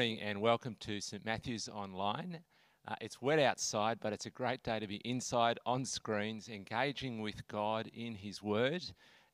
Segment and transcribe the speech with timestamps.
[0.00, 2.40] morning and welcome to St Matthew's Online.
[2.88, 7.20] Uh, it's wet outside, but it's a great day to be inside on screens, engaging
[7.20, 8.82] with God in His Word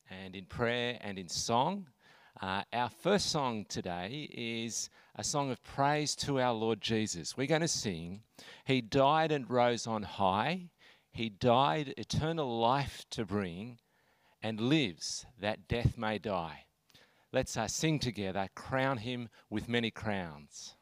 [0.09, 1.87] and in prayer and in song.
[2.41, 7.37] Uh, our first song today is a song of praise to our Lord Jesus.
[7.37, 8.23] We're going to sing,
[8.65, 10.71] He died and rose on high,
[11.13, 13.79] He died eternal life to bring,
[14.43, 16.66] and lives that death may die.
[17.33, 20.75] Let's uh, sing together, crown him with many crowns.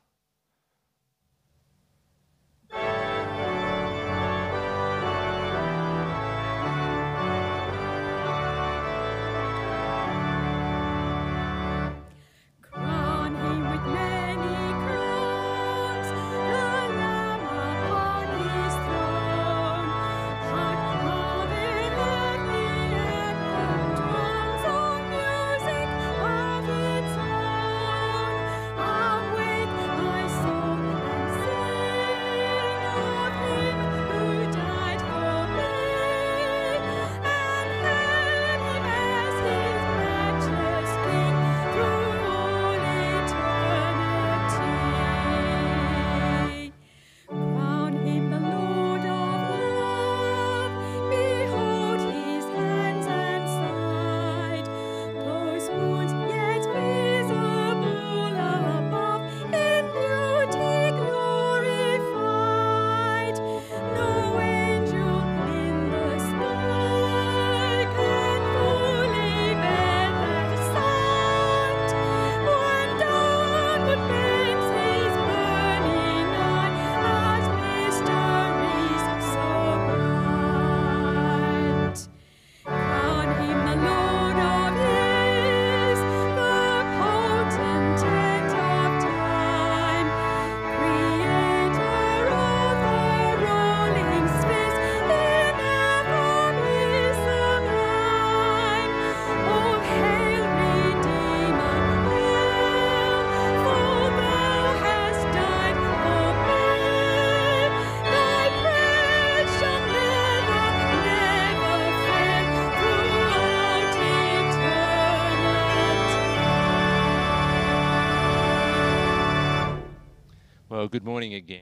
[121.45, 121.61] Again.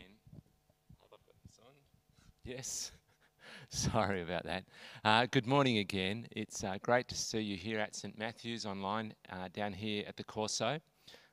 [2.46, 2.94] Yes.
[3.70, 4.64] Sorry about that.
[5.04, 6.26] Uh, good morning again.
[6.32, 10.16] It's uh, great to see you here at St Matthew's online uh, down here at
[10.16, 10.80] the Corso.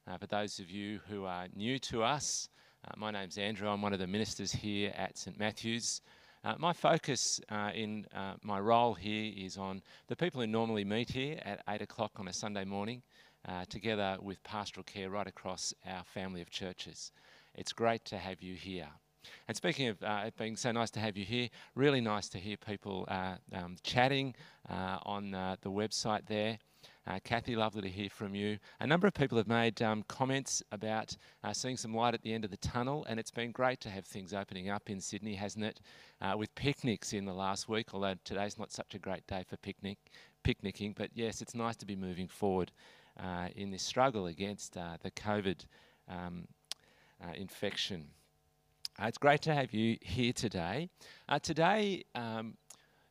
[0.08, 2.48] Uh, for those of you who are new to us,
[2.88, 3.68] uh, my name's Andrew.
[3.68, 6.00] I'm one of the ministers here at St Matthew's.
[6.42, 7.40] Uh, my focus
[7.72, 8.04] in
[8.42, 12.26] my role here is on the people who normally meet here at 8 o'clock on
[12.26, 13.00] a Sunday morning,
[13.68, 17.12] together with pastoral care right across our family of churches.
[17.54, 18.88] It's great to have you here.
[19.48, 22.38] And speaking of uh, it being so nice to have you here, really nice to
[22.38, 24.34] hear people uh, um, chatting
[24.68, 26.58] uh, on uh, the website there.
[27.06, 28.58] Uh, Kathy, lovely to hear from you.
[28.80, 32.32] A number of people have made um, comments about uh, seeing some light at the
[32.32, 35.34] end of the tunnel, and it's been great to have things opening up in Sydney,
[35.34, 35.80] hasn't it?
[36.36, 39.98] with picnics in the last week, although today's not such a great day for picnic,
[40.44, 40.94] picnicking.
[40.96, 42.70] But yes, it's nice to be moving forward
[43.56, 45.64] in this struggle against the COVID
[46.08, 46.46] um,
[47.22, 48.06] uh, infection.
[49.00, 50.88] Uh, it's great to have you here today.
[51.28, 52.54] Uh, today um,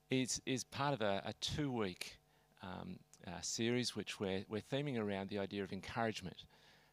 [0.09, 2.18] is, is part of a, a two week
[2.62, 6.46] um, uh, series which we're, we're theming around the idea of encouragement.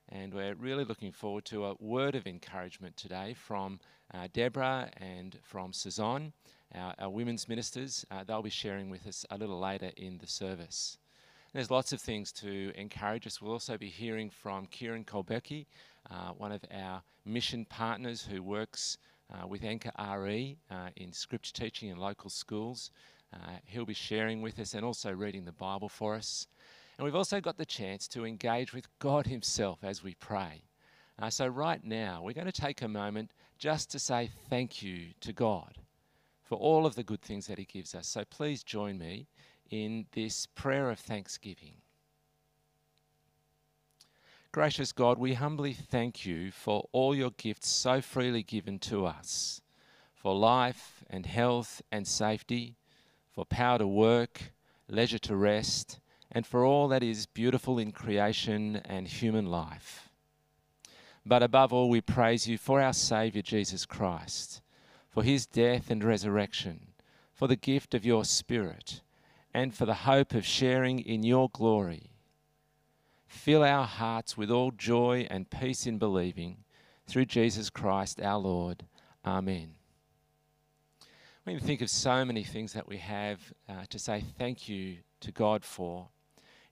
[0.08, 3.80] And we're really looking forward to a word of encouragement today from
[4.14, 6.32] uh, Deborah and from Suzanne,
[6.74, 8.06] our, our women's ministers.
[8.10, 10.98] Uh, they'll be sharing with us a little later in the service.
[11.56, 13.40] There's lots of things to encourage us.
[13.40, 15.64] We'll also be hearing from Kieran Kolbecki,
[16.10, 18.98] uh, one of our mission partners who works
[19.32, 22.90] uh, with Anchor RE uh, in scripture teaching in local schools.
[23.32, 26.46] Uh, he'll be sharing with us and also reading the Bible for us.
[26.98, 30.60] And we've also got the chance to engage with God Himself as we pray.
[31.18, 35.06] Uh, so, right now, we're going to take a moment just to say thank you
[35.22, 35.78] to God
[36.42, 38.06] for all of the good things that He gives us.
[38.06, 39.26] So, please join me
[39.70, 41.74] in this prayer of thanksgiving.
[44.52, 49.60] Gracious God, we humbly thank you for all your gifts so freely given to us
[50.26, 52.74] for life and health and safety,
[53.30, 54.52] for power to work,
[54.88, 56.00] leisure to rest,
[56.32, 60.08] and for all that is beautiful in creation and human life.
[61.24, 64.62] But above all, we praise you for our Saviour Jesus Christ,
[65.08, 66.88] for his death and resurrection,
[67.32, 69.02] for the gift of your Spirit,
[69.56, 72.10] and for the hope of sharing in your glory
[73.26, 76.58] Fill our hearts with all joy and peace in believing,
[77.06, 78.86] through Jesus Christ our Lord.
[79.24, 79.74] Amen.
[81.44, 84.98] When you think of so many things that we have uh, to say thank you
[85.20, 86.08] to God for,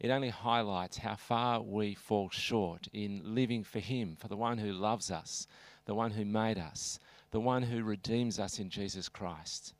[0.00, 4.58] it only highlights how far we fall short in living for Him, for the one
[4.58, 5.46] who loves us,
[5.86, 6.98] the one who made us,
[7.30, 9.74] the one who redeems us in Jesus Christ.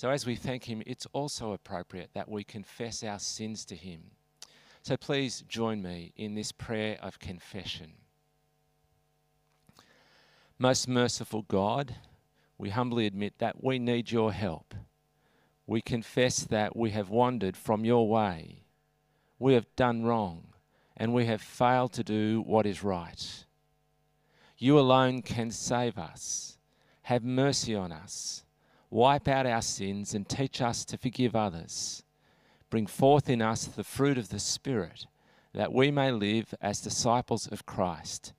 [0.00, 4.00] So, as we thank Him, it's also appropriate that we confess our sins to Him.
[4.80, 7.92] So, please join me in this prayer of confession.
[10.58, 11.96] Most merciful God,
[12.56, 14.74] we humbly admit that we need your help.
[15.66, 18.62] We confess that we have wandered from your way.
[19.38, 20.54] We have done wrong
[20.96, 23.44] and we have failed to do what is right.
[24.56, 26.56] You alone can save us.
[27.02, 28.44] Have mercy on us
[28.90, 32.02] Wipe out our sins and teach us to forgive others.
[32.70, 35.06] Bring forth in us the fruit of the Spirit,
[35.54, 38.32] that we may live as disciples of Christ.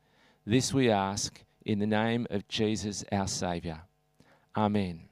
[0.46, 3.82] This we ask in the name of Jesus our Saviour.
[4.56, 5.04] Amen.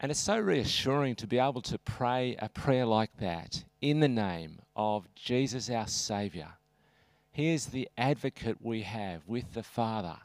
[0.00, 4.08] And it's so reassuring to be able to pray a prayer like that in the
[4.08, 6.48] name of Jesus our Saviour.
[7.30, 10.16] He is the advocate we have with the Father,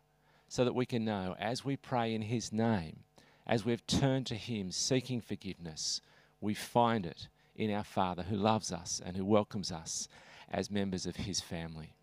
[0.48, 3.04] so that we can know as we pray in His name
[3.52, 6.00] as we've turned to Him seeking forgiveness,
[6.40, 10.08] we find it in our Father who loves us and who welcomes us
[10.50, 11.94] as members of His family.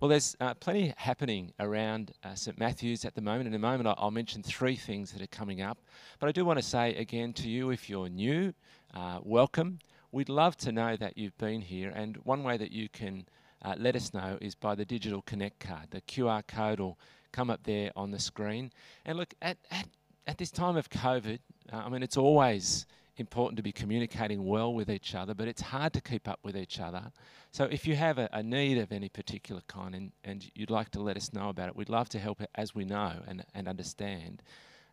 [0.00, 2.58] Well, there's uh, plenty happening around uh, St.
[2.58, 3.46] Matthew's at the moment.
[3.46, 5.78] In a moment, I'll, I'll, mention three things that are coming up.
[6.18, 8.52] But I do want to say again to you, if you're new,
[8.94, 9.78] uh, welcome.
[10.10, 11.92] We'd love to know that you've been here.
[11.94, 13.26] And one way that you can
[13.64, 15.92] uh, let us know is by the digital Connect card.
[15.92, 16.98] The QR code will
[17.32, 18.70] come up there on the screen.
[19.04, 19.86] And look, at, at,
[20.26, 21.38] at this time of COVID,
[21.72, 22.86] uh, I mean, it's always
[23.16, 26.56] important to be communicating well with each other, but it's hard to keep up with
[26.56, 27.12] each other.
[27.50, 30.90] So if you have a, a need of any particular kind and, and you'd like
[30.90, 33.68] to let us know about it, we'd love to help as we know and, and
[33.68, 34.42] understand.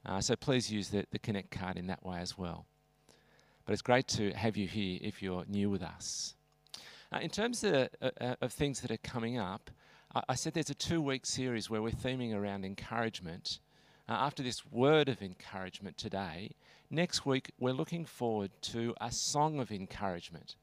[0.06, 2.66] Uh, so please use the, the Connect card in that way as well.
[3.66, 6.36] But it's great to have you here if you're new with us.
[7.12, 9.72] Uh, in terms of, uh, uh of things that are coming up,
[10.16, 13.60] I said there's a two week series where we're theming around encouragement.
[14.08, 16.56] Uh, after this word of encouragement today,
[16.90, 20.56] next week we're looking forward to a song of encouragement.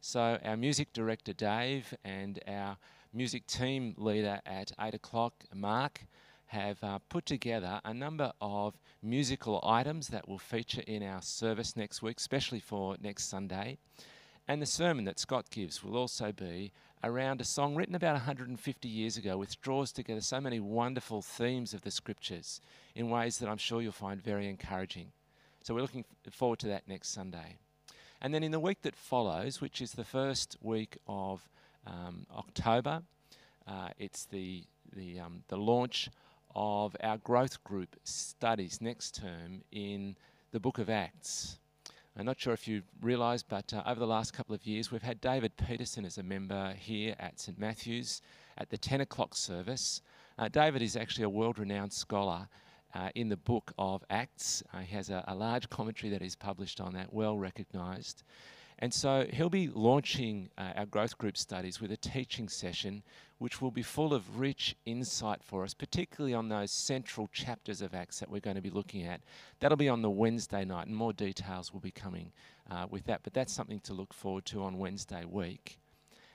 [0.00, 2.76] So, our music director Dave and our
[3.12, 6.06] music team leader at 8 o'clock, Mark,
[6.46, 11.74] have uh, put together a number of musical items that will feature in our service
[11.76, 13.76] next week, especially for next Sunday.
[14.46, 16.70] And the sermon that Scott gives will also be
[17.04, 21.74] around a song written about 150 years ago, which draws together so many wonderful themes
[21.74, 22.60] of the scriptures
[22.94, 25.12] in ways that I'm sure you'll find very encouraging.
[25.62, 27.56] So we're looking forward to that next Sunday.
[28.20, 31.46] And then in the week that follows, which is the first week of
[31.86, 33.02] um, October,
[33.66, 34.64] uh, it's the,
[34.94, 36.08] the, um, the launch
[36.54, 40.16] of our growth group studies next term in
[40.52, 41.58] the book of Acts.
[42.16, 45.02] I'm not sure if you realise, but uh, over the last couple of years, we've
[45.02, 48.22] had David Peterson as a member here at St Matthew's
[48.56, 50.00] at the 10 o'clock service.
[50.38, 52.48] Uh, David is actually a world renowned scholar
[52.94, 54.62] uh, in the book of Acts.
[54.72, 58.22] Uh, he has a, a, large commentary that is published on that, well recognised.
[58.78, 63.02] And so he'll be launching uh, our growth group studies with a teaching session
[63.38, 67.94] which will be full of rich insight for us, particularly on those central chapters of
[67.94, 69.20] Acts that we're going to be looking at.
[69.60, 72.32] That'll be on the Wednesday night, and more details will be coming
[72.70, 73.20] uh, with that.
[73.22, 75.78] But that's something to look forward to on Wednesday week.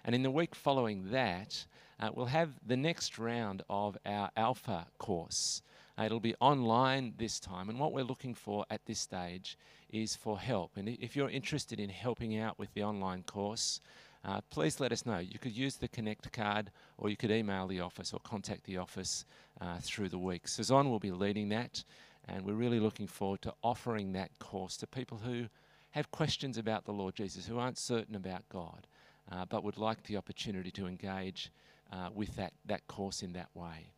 [0.04, 1.66] And in the week following that,
[2.00, 5.62] uh, we'll have the next round of our Alpha course.
[5.98, 9.58] Uh, it'll be online this time, and what we're looking for at this stage
[9.92, 10.78] is for help.
[10.78, 13.82] And if you're interested in helping out with the online course,
[14.26, 15.20] uh, please let us know.
[15.20, 18.78] You could use the Connect card or you could email the office or contact the
[18.78, 19.26] office
[19.62, 20.48] uh, through the week.
[20.48, 21.84] Suzanne will be leading that,
[22.28, 25.46] and we're really looking forward to offering that course to people who
[25.92, 28.88] have questions about the Lord Jesus, who aren't certain about God,
[29.32, 31.52] uh, but would like the opportunity to engage
[31.92, 33.94] uh, with that, that course in that way.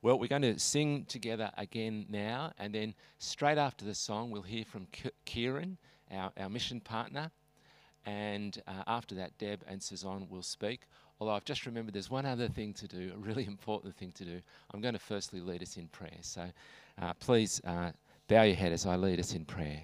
[0.00, 4.42] Well, we're going to sing together again now, and then straight after the song, we'll
[4.42, 4.86] hear from
[5.24, 5.76] Kieran,
[6.12, 7.32] our, our mission partner.
[8.06, 10.82] And uh, after that, Deb and Suzanne will speak.
[11.18, 14.24] Although I've just remembered there's one other thing to do, a really important thing to
[14.24, 14.40] do.
[14.72, 16.18] I'm going to firstly lead us in prayer.
[16.20, 16.44] So
[17.02, 17.90] uh, please uh,
[18.28, 19.82] bow your head as I lead us in prayer.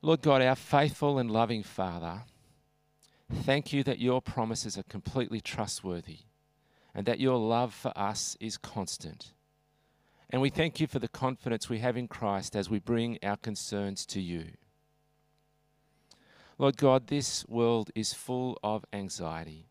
[0.00, 2.22] Lord God, our faithful and loving Father,
[3.42, 6.20] thank you that your promises are completely trustworthy
[6.94, 9.32] and that your love for us is constant.
[10.30, 13.36] And we thank you for the confidence we have in Christ as we bring our
[13.36, 14.52] concerns to you.
[16.58, 19.66] Lord God, this world is full of anxiety.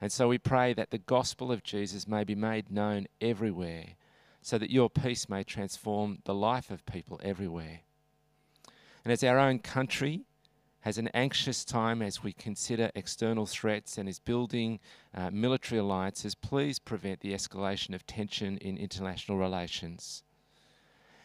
[0.00, 3.94] And so we pray that the gospel of Jesus may be made known everywhere,
[4.40, 7.80] so that your peace may transform the life of people everywhere.
[9.04, 10.22] And as our own country
[10.82, 14.80] has an anxious time as we consider external threats and is building
[15.14, 20.24] uh, military alliances, please prevent the escalation of tension in international relations.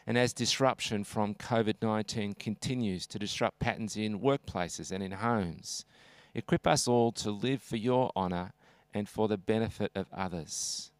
[0.05, 5.85] And as disruption from COVID 19 continues to disrupt patterns in workplaces and in homes,
[6.33, 8.53] equip us all to live for your honour
[8.93, 10.91] and for the benefit of others.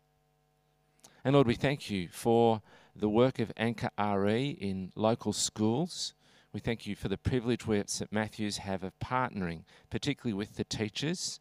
[1.24, 2.62] And Lord, we thank you for
[2.96, 6.14] the work of Anchor RE in local schools.
[6.58, 9.62] We thank you for the privilege we at St Matthew's have of partnering,
[9.92, 11.40] particularly with the teachers.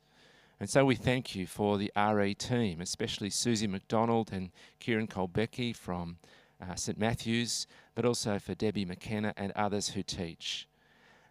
[0.60, 5.74] And so we thank you for the RE team, especially Susie McDonald and Kieran Colbecki
[5.74, 6.18] from
[6.60, 10.68] uh, St Matthew's, but also for Debbie McKenna and others who teach.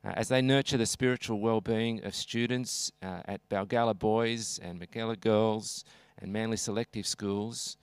[0.03, 5.19] Uh, as they nurture the spiritual well-being of students uh, at Balgowlah Boys and Mackellar
[5.19, 5.85] Girls
[6.17, 7.77] and Manly Selective Schools,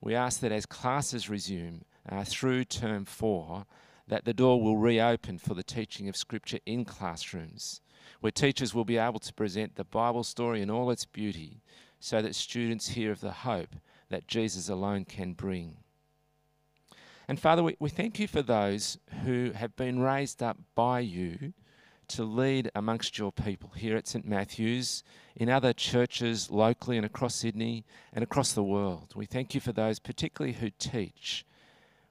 [0.00, 3.66] we ask that as classes resume uh, through term four,
[4.08, 7.80] that the door will reopen for the teaching of Scripture in classrooms,
[8.20, 11.62] where teachers will be able to present the Bible story in all its beauty,
[12.00, 13.76] so that students hear of the hope
[14.08, 15.76] that Jesus alone can bring.
[17.26, 21.52] And Father, we, we thank you for those who have been raised up by you
[22.08, 24.26] to lead amongst your people here at St.
[24.26, 25.02] Matthew's,
[25.36, 29.12] in other churches locally and across Sydney and across the world.
[29.14, 31.44] We thank you for those, particularly who teach.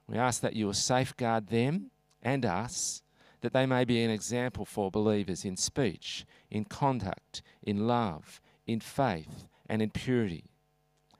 [0.08, 1.90] We ask that you will safeguard them
[2.22, 3.02] and us,
[3.42, 8.80] that they may be an example for believers in speech, in conduct, in love, in
[8.80, 10.44] faith, and in purity.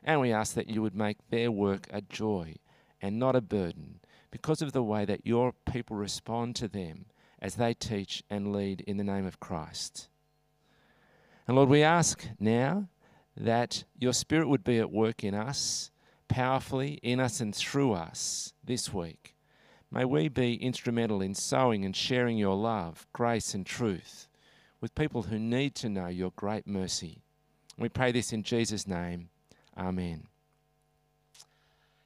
[0.02, 2.57] And we ask that you would make their work a joy
[3.00, 7.07] and not a burden because of the way that your people respond to them
[7.40, 10.09] as they teach and lead in the name of Christ.
[11.47, 12.88] And Lord, we ask now
[13.37, 15.90] that your Spirit would be at work in us,
[16.28, 19.35] powerfully in us and through us this week.
[19.90, 24.28] May we be instrumental in sowing and sharing your love, grace, and truth
[24.80, 27.23] with people who need to know your great mercy.
[27.78, 29.30] We pray this in Jesus' name.
[29.76, 30.26] Amen.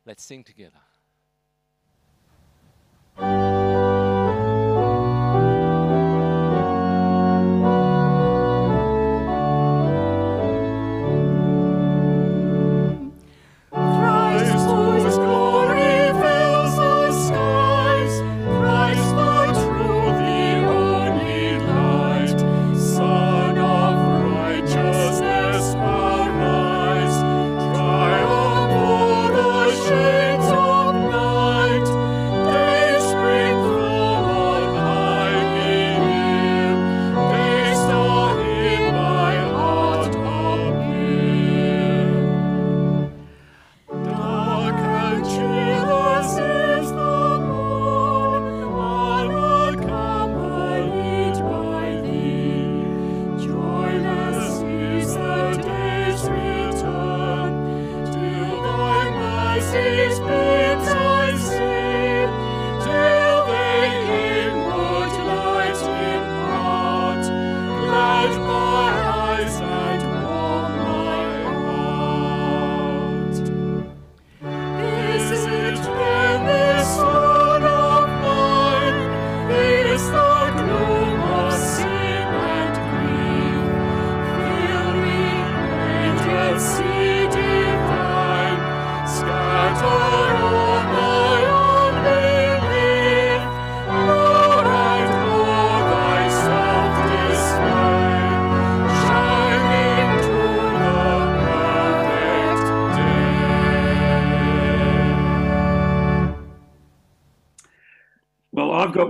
[0.07, 0.81] Let's sing together.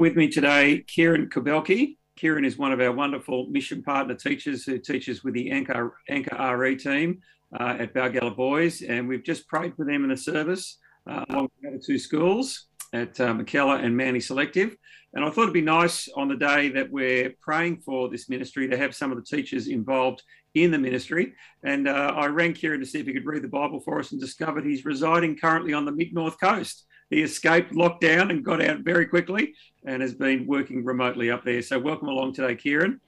[0.03, 1.97] With me today Kieran Kubelki.
[2.17, 6.57] Kieran is one of our wonderful mission partner teachers who teaches with the Anchor, Anchor
[6.57, 7.21] RE team
[7.61, 8.83] uh, at Balgowlah Boys.
[8.83, 10.79] And we've just prayed for them in the service
[11.09, 14.77] uh, along with the two schools at uh, Mackellar and Manly Selective.
[15.15, 18.67] And I thought it'd be nice on the day that we're praying for this ministry
[18.67, 20.21] to have some of the teachers involved
[20.57, 21.33] in the ministry.
[21.63, 24.11] And uh, I rang Kieran to see if he could read the Bible for us
[24.11, 26.87] and discovered he's residing currently on the mid north coast.
[27.13, 29.53] He escaped lockdown and got out very quickly
[29.85, 31.61] and has been working remotely up there.
[31.61, 33.03] So, welcome along today, Kieran.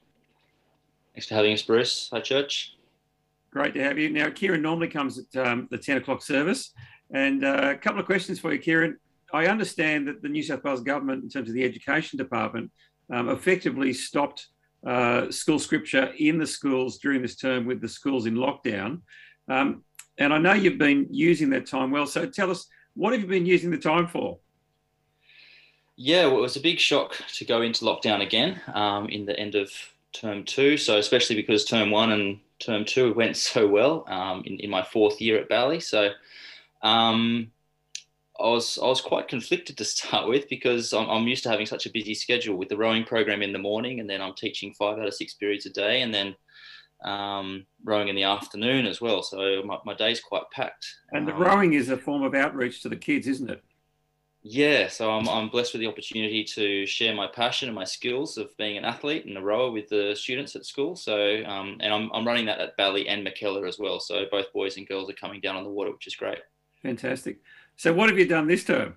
[1.14, 2.11] Thanks for having us, Bruce.
[2.12, 2.76] Hi, church.
[3.50, 4.11] Great to have you.
[4.11, 6.73] Now, Kieran normally comes at um, the 10 o'clock service.
[7.14, 8.99] And uh, a couple of questions for you, Kieran.
[9.32, 12.70] I understand that the New South Wales government, in terms of the education department,
[13.11, 14.49] um, effectively stopped
[14.87, 19.00] uh, school scripture in the schools during this term with the schools in lockdown.
[19.49, 19.82] Um,
[20.18, 22.06] and I know you've been using that time well.
[22.06, 24.38] So tell us, what have you been using the time for?
[25.96, 29.38] Yeah, well, it was a big shock to go into lockdown again um, in the
[29.38, 29.70] end of
[30.12, 30.76] term two.
[30.76, 34.82] So especially because term one and term two went so well um, in, in my
[34.82, 35.80] fourth year at Bally.
[35.80, 36.10] So
[36.82, 37.50] um,
[38.40, 41.66] I was I was quite conflicted to start with because I'm, I'm, used to having
[41.66, 44.74] such a busy schedule with the rowing program in the morning, and then I'm teaching
[44.74, 46.34] five out of six periods a day, and then
[47.04, 49.23] um, rowing in the afternoon as well.
[49.23, 50.87] So my, my day's quite packed.
[51.12, 53.62] And the um, rowing is a form of outreach to the kids, isn't it?
[54.46, 58.37] Yeah, so I'm, I'm blessed with the opportunity to share my passion and my skills
[58.37, 60.96] of being an athlete and a rower with the students at school.
[60.96, 64.00] So, um, and I'm, I'm running that at Bally and Mackellar as well.
[64.00, 66.40] So both boys and girls are coming down on the water, which is great.
[66.82, 67.38] Fantastic.
[67.76, 68.96] So, what have you done this term?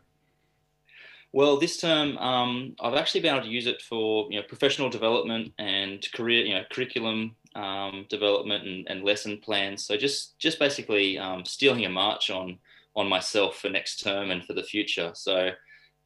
[1.32, 4.90] Well, this term um, I've actually been able to use it for you know professional
[4.90, 9.84] development and career you know curriculum um, development and, and, lesson plans.
[9.84, 12.60] So just just basically um, stealing a march on
[12.96, 15.12] on myself for next term and for the future.
[15.16, 15.50] So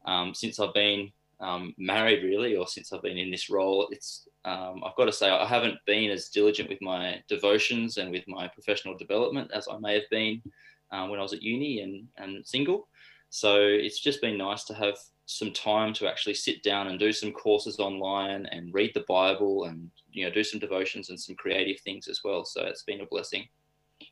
[0.06, 4.26] um, since I've been um, married, really, or since I've been in this role, it's
[4.46, 8.26] um, I've got to say I haven't been as diligent with my devotions and with
[8.26, 10.42] my professional development as I may have been
[10.90, 12.88] um, when I was at uni and and single.
[13.34, 17.14] So it's just been nice to have some time to actually sit down and do
[17.14, 21.34] some courses online and read the Bible and you know do some devotions and some
[21.34, 22.44] creative things as well.
[22.44, 23.48] So it's been a blessing.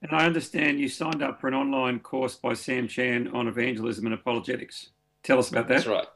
[0.01, 4.07] And I understand you signed up for an online course by Sam Chan on evangelism
[4.07, 4.89] and apologetics.
[5.23, 5.85] Tell us about that.
[5.85, 6.09] That's right.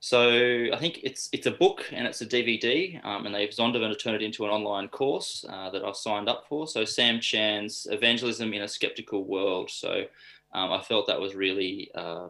[0.00, 3.98] So I think it's it's a book and it's a DVD, um, and they've Zondervan
[3.98, 6.68] turned it into an online course uh, that I've signed up for.
[6.68, 9.70] So Sam Chan's Evangelism in a Skeptical World.
[9.70, 10.04] So
[10.52, 12.28] um, I felt that was really uh,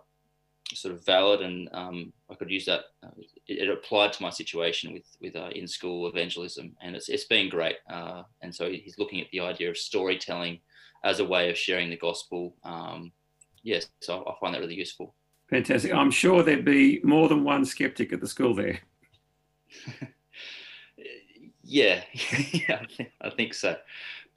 [0.74, 2.80] sort of valid, and um, I could use that.
[3.02, 3.10] Uh,
[3.46, 7.24] it, it, applied to my situation with with uh, in school evangelism, and it's it's
[7.24, 7.76] been great.
[7.88, 10.60] Uh, and so he's looking at the idea of storytelling
[11.04, 12.54] as a way of sharing the gospel.
[12.64, 13.12] Um,
[13.62, 15.14] yes, so I find that really useful.
[15.50, 15.94] Fantastic.
[15.94, 18.80] I'm sure there'd be more than one skeptic at the school there.
[21.62, 22.02] yeah,
[22.52, 22.82] yeah,
[23.20, 23.76] I think so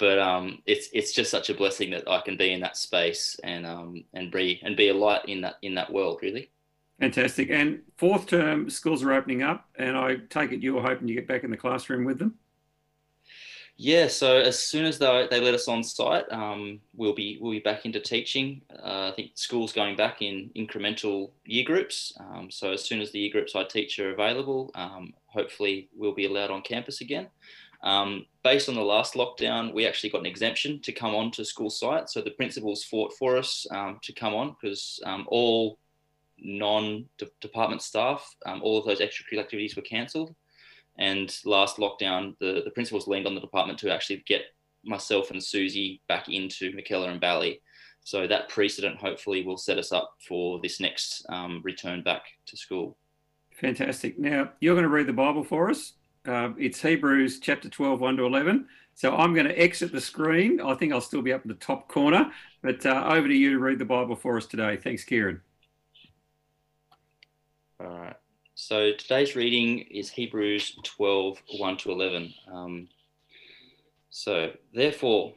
[0.02, 3.40] but um, it's it's just such a blessing that I can be in that space
[3.44, 6.50] and um, and be and be a light in that in that world really.
[7.00, 7.50] Fantastic.
[7.52, 11.28] And fourth term schools are opening up, and I take it you're hoping to get
[11.28, 12.34] back in the classroom with them.
[13.78, 14.08] Yeah.
[14.08, 17.60] So as soon as they, they let us on site, um, we'll be we'll be
[17.60, 18.64] back into teaching.
[18.72, 22.12] Uh, I think schools going back in incremental year groups.
[22.20, 26.16] Um, so as soon as the year groups I teach are available, um, hopefully we'll
[26.16, 27.28] be allowed on campus again.
[27.84, 31.46] Um, based on the last lockdown, we actually got an exemption to come on to
[31.46, 32.10] school site.
[32.10, 35.80] So the principals fought for us um, to come on because um, all
[36.38, 40.36] non-department staff, um, all of those extracurricular activities were cancelled.
[40.98, 44.44] And last lockdown, the, the principals leaned on the department to actually get
[44.84, 47.62] myself and Susie back into Mackellar and Bally.
[48.04, 52.58] So that precedent hopefully will set us up for this next um, return back to
[52.58, 52.98] school.
[53.54, 54.18] Fantastic.
[54.18, 55.94] Now, you're going to read the Bible for us.
[56.28, 58.68] Uh, it's Hebrews chapter 12, 1 to 11.
[58.94, 60.62] So I'm going to exit the screen.
[60.62, 62.32] I think I'll still be up in the top corner,
[62.62, 64.78] but uh, over to you to read the Bible for us today.
[64.78, 65.42] Thanks, Kieran.
[67.80, 68.16] All right.
[68.54, 72.34] So today's reading is Hebrews 12, 1 to 11.
[72.52, 72.88] Um,
[74.12, 75.34] so, therefore,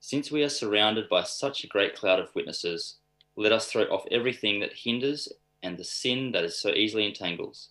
[0.00, 2.96] since we are surrounded by such a great cloud of witnesses,
[3.36, 5.28] let us throw off everything that hinders
[5.62, 7.70] and the sin that is so easily entangles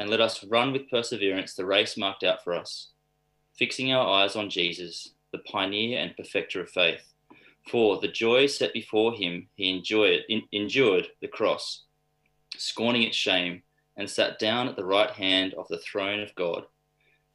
[0.00, 2.88] and let us run with perseverance the race marked out for us,
[3.52, 7.12] fixing our eyes on Jesus, the pioneer and perfecter of faith.
[7.68, 11.82] For the joy set before him, he enjoyed, endured the cross,
[12.56, 13.62] scorning its shame,
[13.98, 16.64] and sat down at the right hand of the throne of God.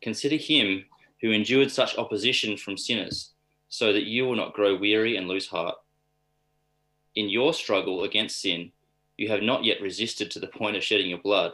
[0.01, 0.85] Consider him
[1.21, 3.33] who endured such opposition from sinners,
[3.69, 5.75] so that you will not grow weary and lose heart.
[7.13, 8.71] In your struggle against sin,
[9.17, 11.53] you have not yet resisted to the point of shedding your blood.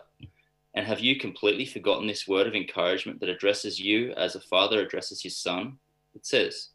[0.74, 4.82] And have you completely forgotten this word of encouragement that addresses you as a father
[4.82, 5.78] addresses his son?
[6.16, 6.70] It says,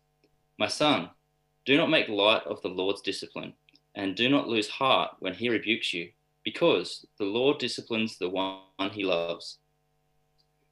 [0.58, 1.10] My son,
[1.64, 3.54] do not make light of the Lord's discipline,
[3.94, 6.10] and do not lose heart when he rebukes you,
[6.44, 8.60] because the Lord disciplines the one
[8.92, 9.58] he loves,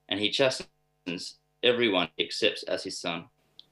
[0.08, 3.24] and he chastens everyone he accepts as his son.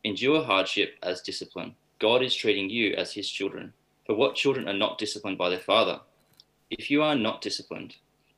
[0.04, 1.74] Endure hardship as discipline.
[2.00, 3.72] God is treating you as his children.
[4.06, 6.00] For what children are not disciplined by their father?
[6.70, 7.96] If you are not disciplined,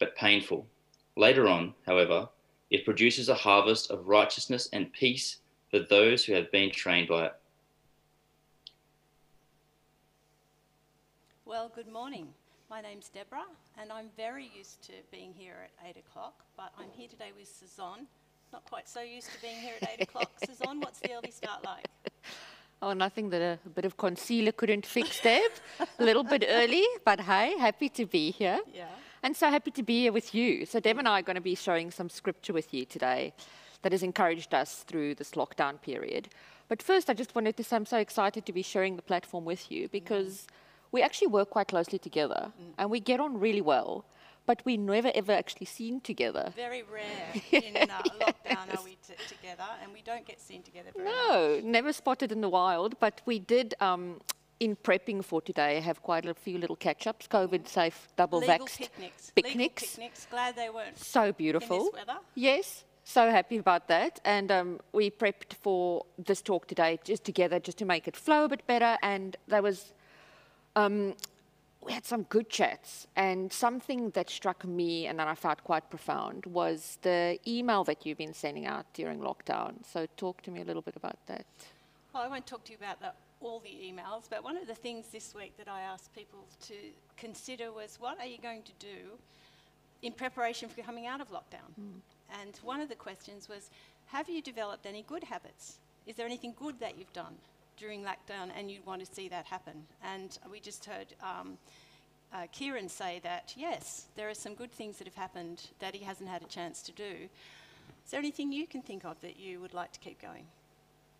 [0.00, 0.66] but painful.
[1.16, 2.28] Later on, however,
[2.70, 5.36] it produces a harvest of righteousness and peace
[5.70, 7.34] for those who have been trained by it.
[11.44, 12.28] Well, good morning.
[12.70, 16.90] My name's Deborah, and I'm very used to being here at 8 o'clock, but I'm
[16.92, 18.06] here today with Suzanne.
[18.52, 20.30] Not quite so used to being here at 8 o'clock.
[20.46, 21.86] Suzanne, what's the early start like?
[22.80, 25.50] Oh, nothing that a, a bit of concealer couldn't fix, Deb.
[25.98, 28.60] a little bit early, but hey, happy to be here.
[28.72, 28.86] Yeah.
[29.22, 30.64] And so happy to be here with you.
[30.64, 33.34] So, Deb and I are going to be showing some scripture with you today
[33.82, 36.28] that has encouraged us through this lockdown period.
[36.68, 39.44] But first, I just wanted to say I'm so excited to be sharing the platform
[39.44, 40.46] with you because
[40.92, 44.04] we actually work quite closely together and we get on really well,
[44.46, 46.52] but we never ever actually seen together.
[46.56, 50.90] Very rare in uh, lockdown are we t- together, and we don't get seen together
[50.94, 51.14] very much.
[51.14, 53.74] No, never spotted in the wild, but we did.
[53.80, 54.20] Um,
[54.60, 58.78] in prepping for today, I have quite a few little catch-ups, COVID-safe, double Legal vaxxed
[58.78, 59.32] picnics.
[59.34, 59.82] picnics.
[59.96, 60.26] Picnics.
[60.30, 61.78] Glad they weren't So beautiful.
[61.78, 62.18] in this weather.
[62.34, 64.20] Yes, so happy about that.
[64.24, 68.44] And um, we prepped for this talk today just together, just to make it flow
[68.44, 68.98] a bit better.
[69.02, 69.92] And there was,
[70.76, 71.14] um,
[71.82, 73.06] we had some good chats.
[73.16, 78.04] And something that struck me and that I found quite profound was the email that
[78.04, 79.76] you've been sending out during lockdown.
[79.90, 81.46] So talk to me a little bit about that.
[82.12, 84.74] Well, I won't talk to you about the, all the emails, but one of the
[84.74, 86.74] things this week that I asked people to
[87.16, 89.18] consider was what are you going to do
[90.02, 91.72] in preparation for coming out of lockdown?
[92.40, 93.70] And one of the questions was
[94.06, 95.78] have you developed any good habits?
[96.06, 97.34] Is there anything good that you've done
[97.76, 99.84] during lockdown and you'd want to see that happen?
[100.04, 101.58] And we just heard um,
[102.32, 106.04] uh, Kieran say that yes, there are some good things that have happened that he
[106.04, 107.28] hasn't had a chance to do.
[108.04, 110.46] Is there anything you can think of that you would like to keep going?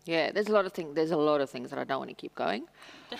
[0.05, 0.95] Yeah, there's a lot of things.
[0.95, 2.65] There's a lot of things that I don't want to keep going,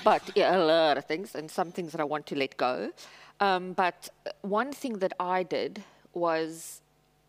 [0.03, 2.91] but yeah, a lot of things, and some things that I want to let go.
[3.39, 6.81] Um, but uh, one thing that I did was,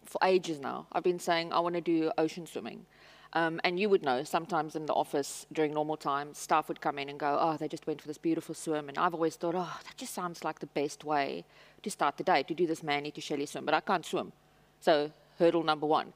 [0.04, 2.86] for ages now, I've been saying I want to do ocean swimming.
[3.34, 6.98] Um, and you would know, sometimes in the office during normal times, staff would come
[6.98, 9.54] in and go, "Oh, they just went for this beautiful swim," and I've always thought,
[9.54, 11.44] "Oh, that just sounds like the best way
[11.82, 14.32] to start the day to do this Manly to Shelley swim," but I can't swim,
[14.80, 16.12] so hurdle number one.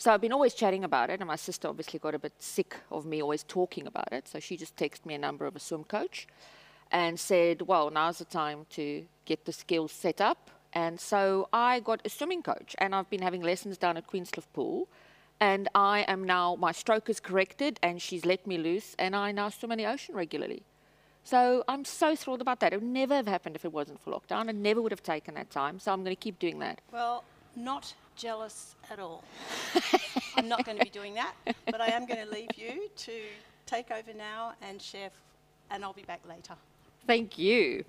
[0.00, 2.74] So I've been always chatting about it, and my sister obviously got a bit sick
[2.90, 4.26] of me always talking about it.
[4.26, 6.26] So she just texted me a number of a swim coach
[6.90, 10.50] and said, Well, now's the time to get the skills set up.
[10.72, 14.46] And so I got a swimming coach, and I've been having lessons down at Queenscliff
[14.54, 14.88] Pool.
[15.38, 19.32] And I am now, my stroke is corrected, and she's let me loose, and I
[19.32, 20.62] now swim in the ocean regularly.
[21.24, 22.72] So I'm so thrilled about that.
[22.72, 24.48] It would never have happened if it wasn't for lockdown.
[24.48, 25.78] I never would have taken that time.
[25.78, 26.80] So I'm going to keep doing that.
[26.90, 27.22] Well,
[27.54, 29.24] not jealous at all.
[30.36, 31.32] I'm not going to be doing that,
[31.66, 33.12] but I am going to leave you to
[33.64, 35.10] take over now and share,
[35.70, 36.54] and I'll be back later.
[37.06, 37.84] Thank you.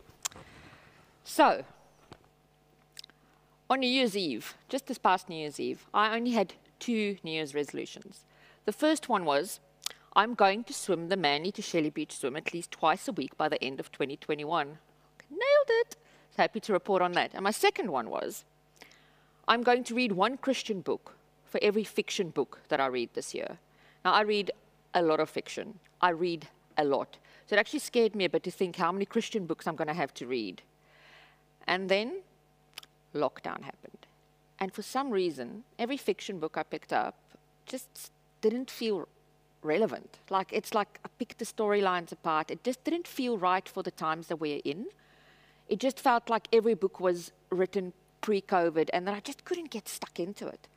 [1.25, 1.65] So,
[3.69, 7.31] on New Year's Eve, just this past New Year's Eve, I only had two New
[7.31, 8.23] Year's resolutions.
[8.65, 9.59] The first one was
[10.15, 13.37] I'm going to swim the Manly to Shelley Beach swim at least twice a week
[13.37, 14.77] by the end of 2021.
[15.29, 15.97] Nailed it.
[16.37, 17.31] Happy to report on that.
[17.33, 18.45] And my second one was
[19.51, 23.33] I'm going to read one Christian book for every fiction book that I read this
[23.33, 23.57] year.
[24.05, 24.49] Now, I read
[24.93, 25.77] a lot of fiction.
[25.99, 27.17] I read a lot.
[27.47, 29.89] So it actually scared me a bit to think how many Christian books I'm going
[29.89, 30.61] to have to read.
[31.67, 32.21] And then
[33.13, 34.07] lockdown happened.
[34.57, 37.15] And for some reason, every fiction book I picked up
[37.65, 38.09] just
[38.39, 39.05] didn't feel
[39.63, 40.19] relevant.
[40.29, 42.51] Like it's like I picked the storylines apart.
[42.51, 44.85] It just didn't feel right for the times that we're in.
[45.67, 49.71] It just felt like every book was written pre COVID and that I just couldn't
[49.71, 50.67] get stuck into it.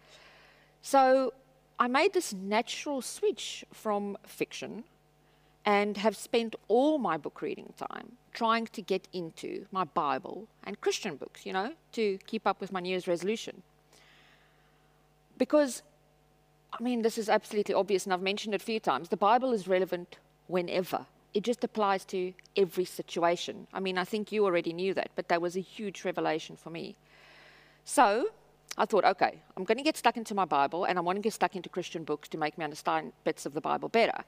[0.82, 1.32] So
[1.78, 4.84] I made this natural switch from fiction
[5.64, 10.80] and have spent all my book reading time trying to get into my Bible and
[10.80, 13.62] Christian books, you know, to keep up with my New Year's resolution.
[15.38, 15.82] Because,
[16.72, 19.52] I mean, this is absolutely obvious, and I've mentioned it a few times the Bible
[19.52, 21.06] is relevant whenever.
[21.32, 23.66] It just applies to every situation.
[23.72, 26.70] I mean, I think you already knew that, but that was a huge revelation for
[26.70, 26.96] me.
[27.84, 28.28] So
[28.76, 31.22] I thought, okay, I'm going to get stuck into my Bible and I want to
[31.22, 34.24] get stuck into Christian books to make me understand bits of the Bible better.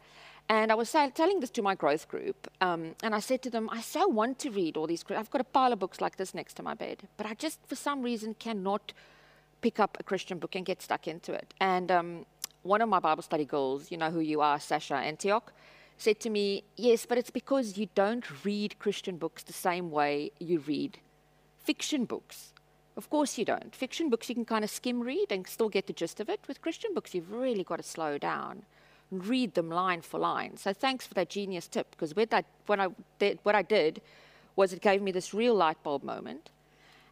[0.48, 3.68] And I was telling this to my growth group, um, and I said to them,
[3.72, 5.04] I so want to read all these.
[5.10, 7.58] I've got a pile of books like this next to my bed, but I just,
[7.66, 8.92] for some reason, cannot
[9.60, 11.52] pick up a Christian book and get stuck into it.
[11.60, 12.26] And um,
[12.62, 15.52] one of my Bible study girls, you know who you are, Sasha Antioch,
[15.98, 20.30] said to me, Yes, but it's because you don't read Christian books the same way
[20.38, 20.98] you read
[21.58, 22.52] fiction books.
[22.96, 23.74] Of course you don't.
[23.74, 26.40] Fiction books you can kind of skim read and still get the gist of it.
[26.48, 28.62] With Christian books, you've really got to slow down
[29.10, 30.56] and read them line for line.
[30.56, 34.00] So thanks for that genius tip, because what I, what I did, what I did
[34.56, 36.48] was it gave me this real light bulb moment.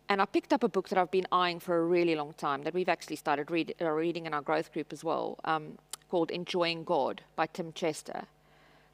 [0.08, 2.62] And I picked up a book that I've been eyeing for a really long time
[2.62, 5.78] that we've actually started read, uh, reading in our growth group as well, um,
[6.10, 8.24] called Enjoying God by Tim Chester.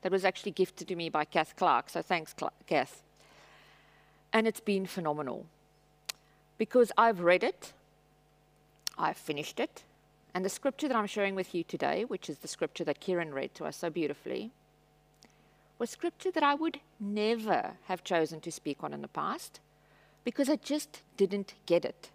[0.03, 2.35] That was actually gifted to me by Kath Clark, so thanks,
[2.67, 3.03] Kath.
[4.33, 5.47] And it's been phenomenal
[6.61, 7.73] because I've read it,
[8.99, 9.83] I've finished it,
[10.35, 13.33] and the scripture that I'm sharing with you today, which is the scripture that Kieran
[13.33, 14.51] read to us so beautifully,
[15.79, 19.59] was scripture that I would never have chosen to speak on in the past
[20.23, 22.11] because I just didn't get it.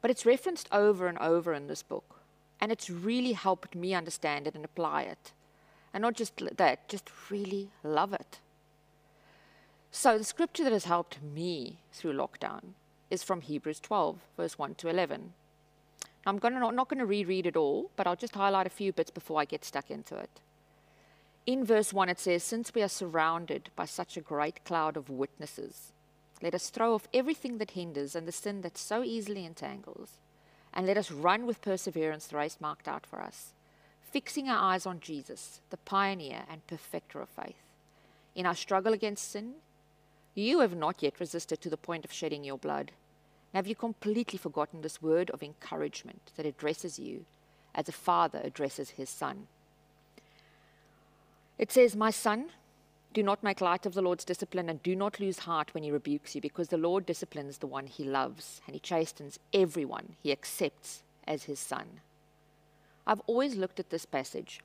[0.00, 2.20] But it's referenced over and over in this book,
[2.60, 5.32] and it's really helped me understand it and apply it.
[5.92, 8.38] And not just that, just really love it.
[9.90, 12.74] So, the scripture that has helped me through lockdown
[13.14, 15.32] is from Hebrews 12, verse 1 to 11.
[16.26, 18.92] I'm gonna, not, not going to reread it all, but I'll just highlight a few
[18.92, 20.40] bits before I get stuck into it.
[21.46, 25.10] In verse 1, it says, Since we are surrounded by such a great cloud of
[25.10, 25.92] witnesses,
[26.42, 30.18] let us throw off everything that hinders and the sin that so easily entangles,
[30.72, 33.52] and let us run with perseverance the race marked out for us,
[34.10, 37.62] fixing our eyes on Jesus, the pioneer and perfecter of faith.
[38.34, 39.54] In our struggle against sin,
[40.34, 42.90] you have not yet resisted to the point of shedding your blood.
[43.54, 47.24] Have you completely forgotten this word of encouragement that addresses you
[47.72, 49.46] as a father addresses his son?
[51.56, 52.46] It says, My son,
[53.12, 55.92] do not make light of the Lord's discipline and do not lose heart when he
[55.92, 60.32] rebukes you, because the Lord disciplines the one he loves, and he chastens everyone he
[60.32, 62.00] accepts as his son.
[63.06, 64.62] I've always looked at this passage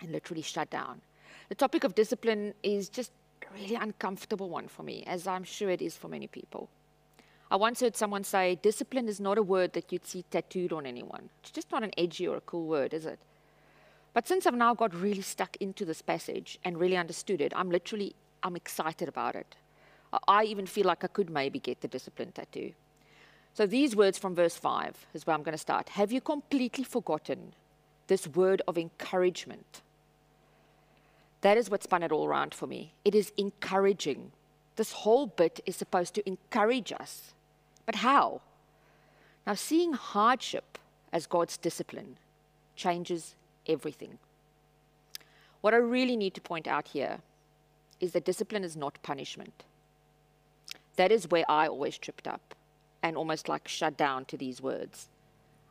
[0.00, 1.02] and literally shut down.
[1.50, 5.68] The topic of discipline is just a really uncomfortable one for me, as I'm sure
[5.68, 6.70] it is for many people.
[7.50, 10.86] I once heard someone say, discipline is not a word that you'd see tattooed on
[10.86, 11.28] anyone.
[11.40, 13.18] It's just not an edgy or a cool word, is it?
[14.12, 17.70] But since I've now got really stuck into this passage and really understood it, I'm
[17.70, 19.56] literally, I'm excited about it.
[20.28, 22.72] I even feel like I could maybe get the discipline tattoo.
[23.54, 25.90] So these words from verse 5 is where I'm going to start.
[25.90, 27.54] Have you completely forgotten
[28.06, 29.82] this word of encouragement?
[31.40, 32.94] That is what spun it all around for me.
[33.04, 34.32] It is encouraging.
[34.76, 37.32] This whole bit is supposed to encourage us.
[37.86, 38.40] But how?
[39.46, 40.78] Now, seeing hardship
[41.12, 42.16] as God's discipline
[42.76, 43.34] changes
[43.68, 44.18] everything.
[45.60, 47.20] What I really need to point out here
[48.00, 49.64] is that discipline is not punishment.
[50.96, 52.54] That is where I always tripped up
[53.02, 55.08] and almost like shut down to these words.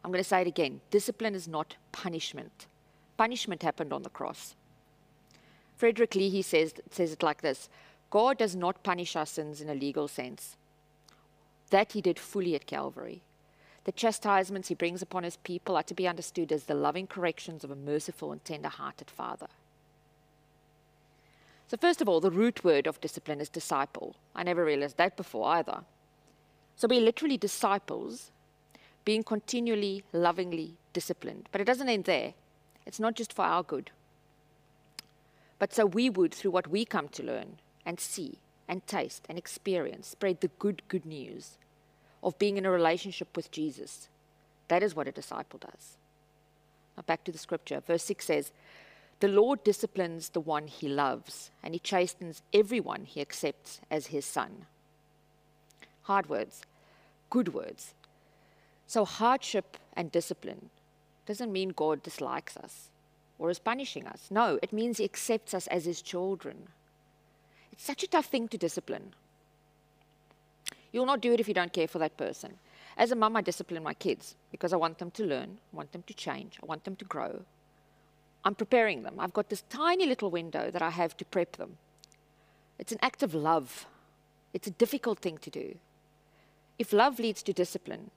[0.03, 2.67] I'm going to say it again discipline is not punishment.
[3.17, 4.55] Punishment happened on the cross.
[5.77, 7.69] Frederick Leahy says, says it like this
[8.13, 10.55] God does not punish our sins in a legal sense.
[11.71, 13.23] That he did fully at Calvary.
[13.85, 17.63] The chastisements he brings upon his people are to be understood as the loving corrections
[17.63, 19.47] of a merciful and tender hearted father.
[21.67, 24.15] So, first of all, the root word of discipline is disciple.
[24.35, 25.79] I never realized that before either.
[26.75, 28.29] So, we're literally disciples
[29.05, 31.49] being continually, lovingly disciplined.
[31.51, 32.35] But it doesn't end there.
[32.85, 33.89] It's not just for our good.
[35.57, 39.37] But so we would, through what we come to learn and see and taste and
[39.37, 41.57] experience, spread the good, good news
[42.23, 44.07] of being in a relationship with Jesus.
[44.69, 45.97] That is what a disciple does.
[46.95, 47.81] Now, back to the scripture.
[47.85, 48.51] Verse 6 says,
[49.19, 54.25] The Lord disciplines the one he loves, and he chastens everyone he accepts as his
[54.25, 54.65] son.
[56.03, 56.61] Hard words,
[57.29, 57.93] good words.
[58.87, 60.69] So, hardship and discipline
[61.25, 62.89] doesn't mean God dislikes us
[63.39, 64.27] or is punishing us.
[64.29, 66.67] No, it means he accepts us as his children.
[67.73, 69.15] It's such a tough thing to discipline.
[70.91, 72.53] You'll not do it if you don't care for that person.
[72.95, 75.91] As a mum, I discipline my kids because I want them to learn, I want
[75.91, 77.41] them to change, I want them to grow.
[78.45, 79.15] I'm preparing them.
[79.19, 81.77] I've got this tiny little window that I have to prep them.
[82.77, 83.87] It's an act of love.
[84.53, 85.75] It's a difficult thing to do.
[86.77, 88.11] If love leads to discipline,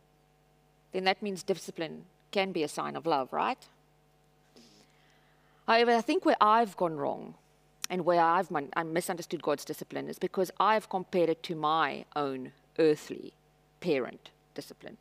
[0.93, 3.67] then that means discipline can be a sign of love, right?
[5.67, 7.37] However, I think where I've gone wrong
[7.89, 13.33] and where I've misunderstood God's discipline is because I've compared it to my own earthly
[13.81, 14.97] parent discipline.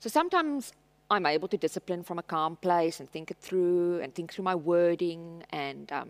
[0.00, 0.72] So sometimes
[1.10, 4.44] I'm able to discipline from a calm place and think it through and think through
[4.44, 6.08] my wording and um,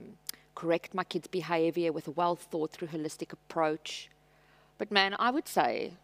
[0.54, 4.08] correct my kids' behavior with a well thought through holistic approach.
[4.78, 5.94] But man, I would say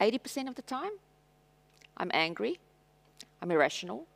[0.00, 0.92] 80% of the time,
[1.96, 2.58] I'm angry,
[3.40, 4.06] I'm irrational,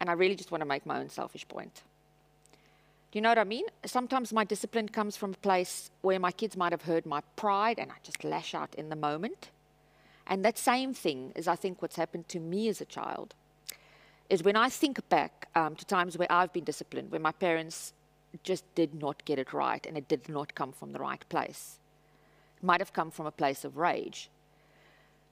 [0.00, 1.82] and I really just want to make my own selfish point.
[3.12, 3.64] You know what I mean?
[3.84, 7.78] Sometimes my discipline comes from a place where my kids might have heard my pride
[7.78, 9.50] and I just lash out in the moment.
[10.26, 13.34] And that same thing is, I think, what's happened to me as a child.
[14.28, 17.92] Is when I think back um, to times where I've been disciplined, where my parents
[18.42, 21.78] just did not get it right and it did not come from the right place.
[22.58, 24.28] It might have come from a place of rage.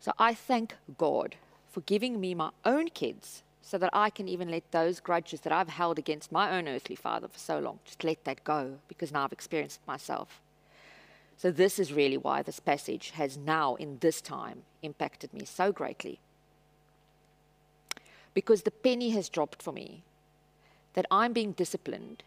[0.01, 1.37] So I thank God
[1.71, 5.53] for giving me my own kids so that I can even let those grudges that
[5.53, 9.11] I've held against my own earthly father for so long, just let that go because
[9.11, 10.43] now I've experienced it myself.
[11.39, 15.73] So, this is really why this passage has now, in this time, impacted me so
[15.73, 16.21] greatly.
[18.35, 20.03] Because the penny has dropped for me
[20.93, 22.23] that I'm being disciplined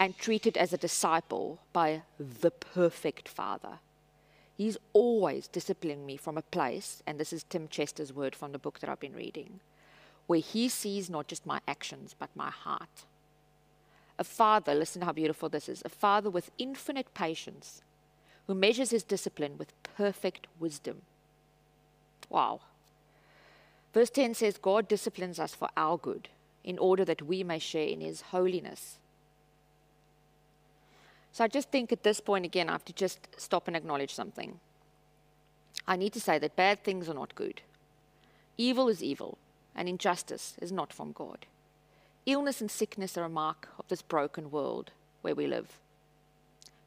[0.00, 3.78] and treated as a disciple by the perfect Father.
[4.56, 8.58] He's always disciplining me from a place, and this is Tim Chester's word from the
[8.58, 9.60] book that I've been reading,
[10.26, 13.04] where he sees not just my actions, but my heart.
[14.18, 17.82] A father, listen how beautiful this is, a father with infinite patience
[18.46, 21.02] who measures his discipline with perfect wisdom.
[22.28, 22.60] Wow.
[23.92, 26.28] Verse 10 says, God disciplines us for our good,
[26.62, 28.98] in order that we may share in his holiness.
[31.32, 34.14] So I just think at this point, again, I have to just stop and acknowledge
[34.14, 34.60] something.
[35.86, 37.60] I need to say that bad things are not good.
[38.56, 39.36] Evil is evil,
[39.74, 41.46] and injustice is not from God.
[42.26, 45.78] Illness and sickness are a mark of this broken world where we live.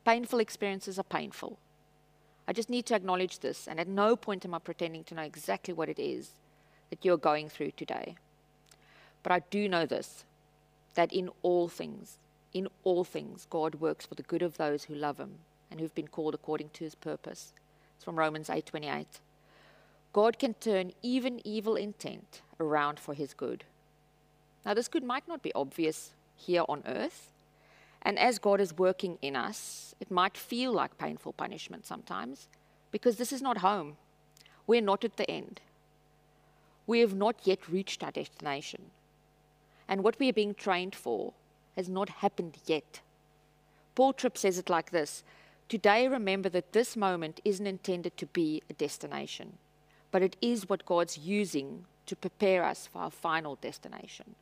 [0.05, 1.57] Painful experiences are painful.
[2.47, 5.21] I just need to acknowledge this, and at no point am I pretending to know
[5.21, 6.31] exactly what it is
[6.89, 8.15] that you're going through today.
[9.21, 10.23] But I do know this
[10.95, 12.17] that in all things,
[12.53, 15.35] in all things, God works for the good of those who love him
[15.69, 17.53] and who've been called according to his purpose.
[17.95, 19.19] It's from Romans 8:28.
[20.13, 23.63] God can turn even evil intent around for his good.
[24.65, 27.31] Now this good might not be obvious here on earth,
[28.01, 32.47] and as God is working in us, it might feel like painful punishment sometimes
[32.91, 33.97] because this is not home.
[34.65, 35.61] We're not at the end.
[36.85, 38.91] We have not yet reached our destination.
[39.87, 41.33] And what we are being trained for
[41.75, 43.01] has not happened yet.
[43.95, 45.23] Paul Tripp says it like this
[45.69, 49.57] Today, remember that this moment isn't intended to be a destination,
[50.17, 54.33] but it is what God's using to prepare us for our final destination.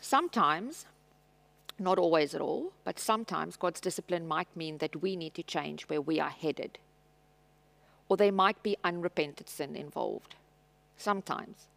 [0.00, 0.84] Sometimes,
[1.78, 5.84] not always at all, but sometimes God's discipline might mean that we need to change
[5.84, 6.80] where we are headed.
[8.08, 10.34] Or there might be unrepented sin involved.
[10.96, 11.68] Sometimes.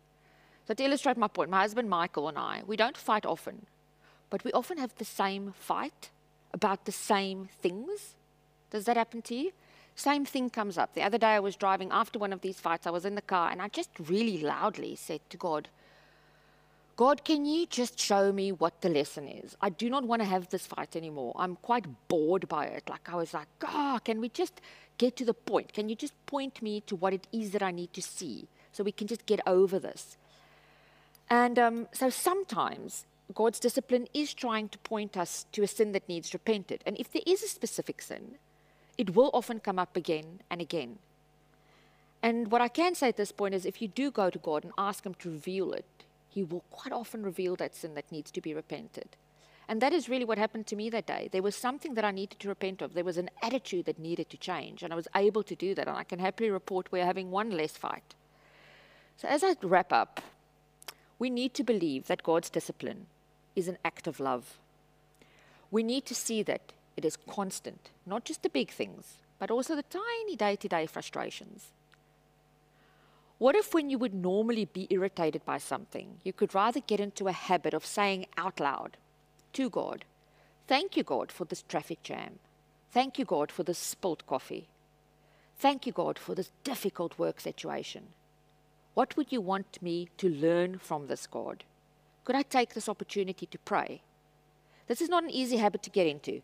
[0.67, 3.67] So, to illustrate my point, my husband Michael and I, we don't fight often,
[4.31, 6.09] but we often have the same fight
[6.51, 8.15] about the same things.
[8.71, 9.51] Does that happen to you?
[9.99, 10.93] Same thing comes up.
[10.93, 13.21] The other day I was driving after one of these fights, I was in the
[13.21, 15.67] car and I just really loudly said to God,
[16.95, 19.57] God, can you just show me what the lesson is?
[19.61, 21.33] I do not want to have this fight anymore.
[21.35, 22.89] I'm quite bored by it.
[22.89, 24.61] Like, I was like, God, oh, can we just
[24.97, 25.73] get to the point?
[25.73, 28.85] Can you just point me to what it is that I need to see so
[28.85, 30.15] we can just get over this?
[31.29, 36.07] And um, so sometimes God's discipline is trying to point us to a sin that
[36.07, 36.83] needs repented.
[36.85, 38.37] And if there is a specific sin,
[38.99, 40.99] it will often come up again and again.
[42.21, 44.65] And what I can say at this point is if you do go to God
[44.65, 45.85] and ask Him to reveal it,
[46.27, 49.15] He will quite often reveal that sin that needs to be repented.
[49.69, 51.29] And that is really what happened to me that day.
[51.31, 52.93] There was something that I needed to repent of.
[52.93, 54.83] There was an attitude that needed to change.
[54.83, 55.87] And I was able to do that.
[55.87, 58.15] And I can happily report we're having one less fight.
[59.15, 60.21] So as I wrap up,
[61.19, 63.05] we need to believe that God's discipline
[63.55, 64.57] is an act of love.
[65.71, 69.73] We need to see that it is constant, not just the big things, but also
[69.73, 71.71] the tiny day to day frustrations.
[73.37, 77.29] What if, when you would normally be irritated by something, you could rather get into
[77.29, 78.97] a habit of saying out loud
[79.53, 80.03] to God,
[80.67, 82.37] Thank you, God, for this traffic jam.
[82.91, 84.67] Thank you, God, for this spilt coffee.
[85.57, 88.07] Thank you, God, for this difficult work situation.
[88.93, 91.63] What would you want me to learn from this, God?
[92.25, 94.01] Could I take this opportunity to pray?
[94.87, 96.41] This is not an easy habit to get into,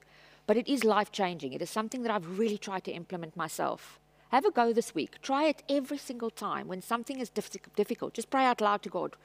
[0.48, 1.54] but it is life changing.
[1.54, 4.00] It is something that I've really tried to implement myself.
[4.30, 5.22] Have a go this week.
[5.22, 8.14] Try it every single time when something is difficult.
[8.14, 9.16] Just pray out loud to God.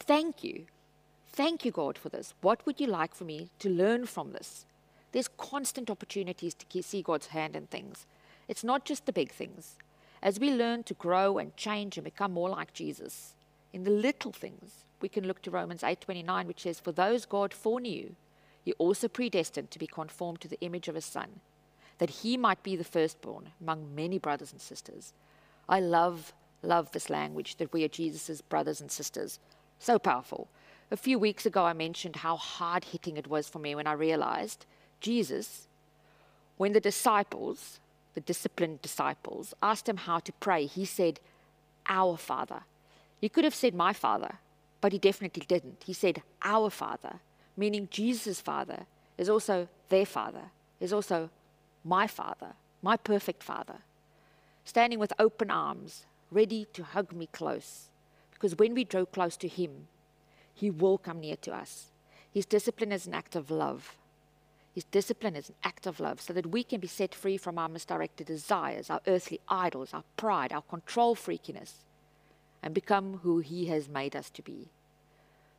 [0.00, 0.66] Thank you.
[1.32, 2.34] Thank you, God, for this.
[2.40, 4.66] What would you like for me to learn from this?
[5.12, 8.06] There's constant opportunities to see God's hand in things.
[8.48, 9.76] It's not just the big things.
[10.22, 13.34] As we learn to grow and change and become more like Jesus,
[13.72, 17.52] in the little things, we can look to Romans 8:29 which says for those God
[17.52, 18.14] foreknew
[18.64, 21.40] he also predestined to be conformed to the image of his son
[21.98, 25.12] that he might be the firstborn among many brothers and sisters.
[25.68, 26.32] I love
[26.64, 29.40] love this language that we are Jesus' brothers and sisters.
[29.78, 30.48] So powerful.
[30.90, 33.92] A few weeks ago I mentioned how hard hitting it was for me when I
[33.92, 34.66] realized
[35.00, 35.68] Jesus
[36.56, 37.80] when the disciples
[38.14, 41.20] the disciplined disciples, asked him how to pray, he said,
[41.88, 42.62] Our Father.
[43.20, 44.38] He could have said, My Father,
[44.80, 45.82] but he definitely didn't.
[45.84, 47.20] He said, Our Father,
[47.56, 48.86] meaning Jesus' Father
[49.18, 50.50] is also their Father,
[50.80, 51.30] is also
[51.84, 53.78] my Father, my perfect Father,
[54.64, 57.88] standing with open arms, ready to hug me close.
[58.32, 59.88] Because when we draw close to Him,
[60.54, 61.92] He will come near to us.
[62.32, 63.96] His discipline is an act of love.
[64.74, 67.58] His discipline is an act of love so that we can be set free from
[67.58, 71.84] our misdirected desires, our earthly idols, our pride, our control freakiness,
[72.62, 74.70] and become who He has made us to be.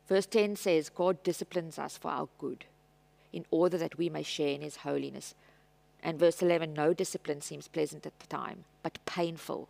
[0.08, 2.66] Verse 10 says, God disciplines us for our good,
[3.32, 5.34] in order that we may share in His holiness.
[6.02, 9.68] And verse 11, no discipline seems pleasant at the time, but painful.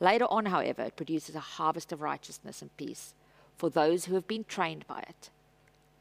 [0.00, 3.12] Later on, however, it produces a harvest of righteousness and peace
[3.56, 5.30] for those who have been trained by it.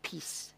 [0.04, 0.54] Peace.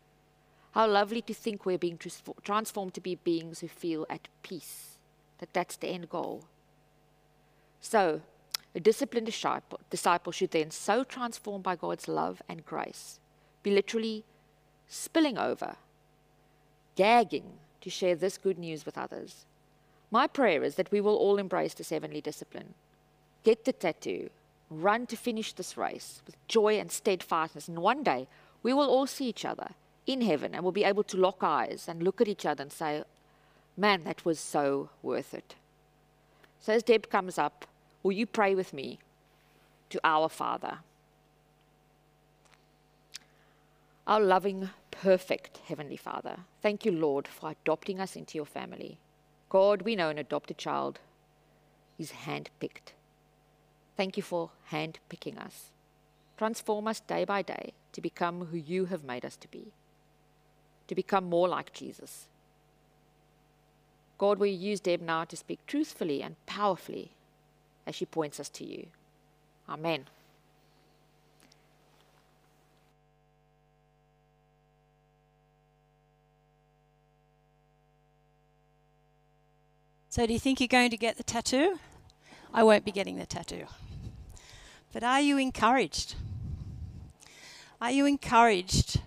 [0.74, 2.00] How lovely to think we're being
[2.44, 4.98] transformed to be beings who feel at peace,
[5.40, 6.44] that that's the end goal.
[7.82, 8.22] So,
[8.76, 13.20] a disciplined disciple, disciple should then, so transformed by God's love and grace,
[13.64, 14.24] be literally
[14.88, 15.76] spilling over,
[16.96, 19.46] gagging to share this good news with others.
[20.12, 22.74] My prayer is that we will all embrace this heavenly discipline.
[23.44, 24.30] Get the tattoo,
[24.70, 28.28] run to finish this race with joy and steadfastness, and one day
[28.62, 29.70] we will all see each other
[30.06, 32.72] in heaven and we'll be able to lock eyes and look at each other and
[32.72, 33.04] say,
[33.78, 35.56] Man, that was so worth it.
[36.60, 37.66] So as Deb comes up,
[38.02, 39.00] Will you pray with me
[39.90, 40.80] to our Father?
[44.08, 48.98] Our loving, perfect Heavenly Father, thank you, Lord, for adopting us into your family.
[49.50, 51.00] God, we know an adopted child
[51.98, 52.94] is handpicked.
[53.98, 55.72] Thank you for handpicking us.
[56.38, 59.74] Transform us day by day to become who you have made us to be,
[60.88, 62.28] to become more like Jesus.
[64.18, 67.12] God, will you use Deb now to speak truthfully and powerfully
[67.86, 68.88] as she points us to you.
[69.68, 70.06] Amen.
[80.12, 81.80] So, do you think you're going to get the tattoo?
[82.52, 83.66] I won't be getting the tattoo.
[84.92, 86.16] But are you encouraged?
[87.80, 89.02] Are you encouraged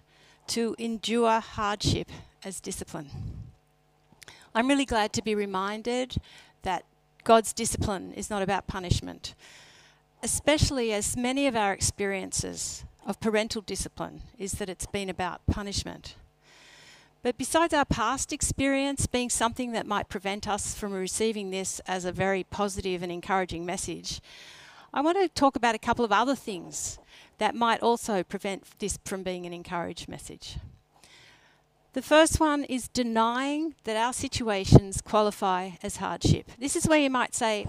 [0.48, 2.08] to endure hardship
[2.44, 3.10] as discipline?
[4.54, 6.16] I'm really glad to be reminded
[7.24, 9.34] God's discipline is not about punishment,
[10.22, 16.16] especially as many of our experiences of parental discipline is that it's been about punishment.
[17.22, 22.04] But besides our past experience being something that might prevent us from receiving this as
[22.04, 24.20] a very positive and encouraging message,
[24.92, 26.98] I want to talk about a couple of other things
[27.38, 30.56] that might also prevent this from being an encouraged message.
[31.94, 36.50] The first one is denying that our situations qualify as hardship.
[36.58, 37.66] This is where you might say,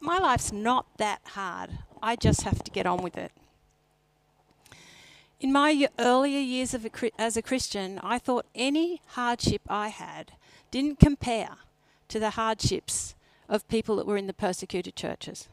[0.00, 1.70] My life's not that hard.
[2.00, 3.32] I just have to get on with it.
[5.40, 6.80] In my earlier years a,
[7.18, 10.32] as a Christian, I thought any hardship I had
[10.70, 11.56] didn't compare
[12.08, 13.16] to the hardships
[13.48, 15.48] of people that were in the persecuted churches.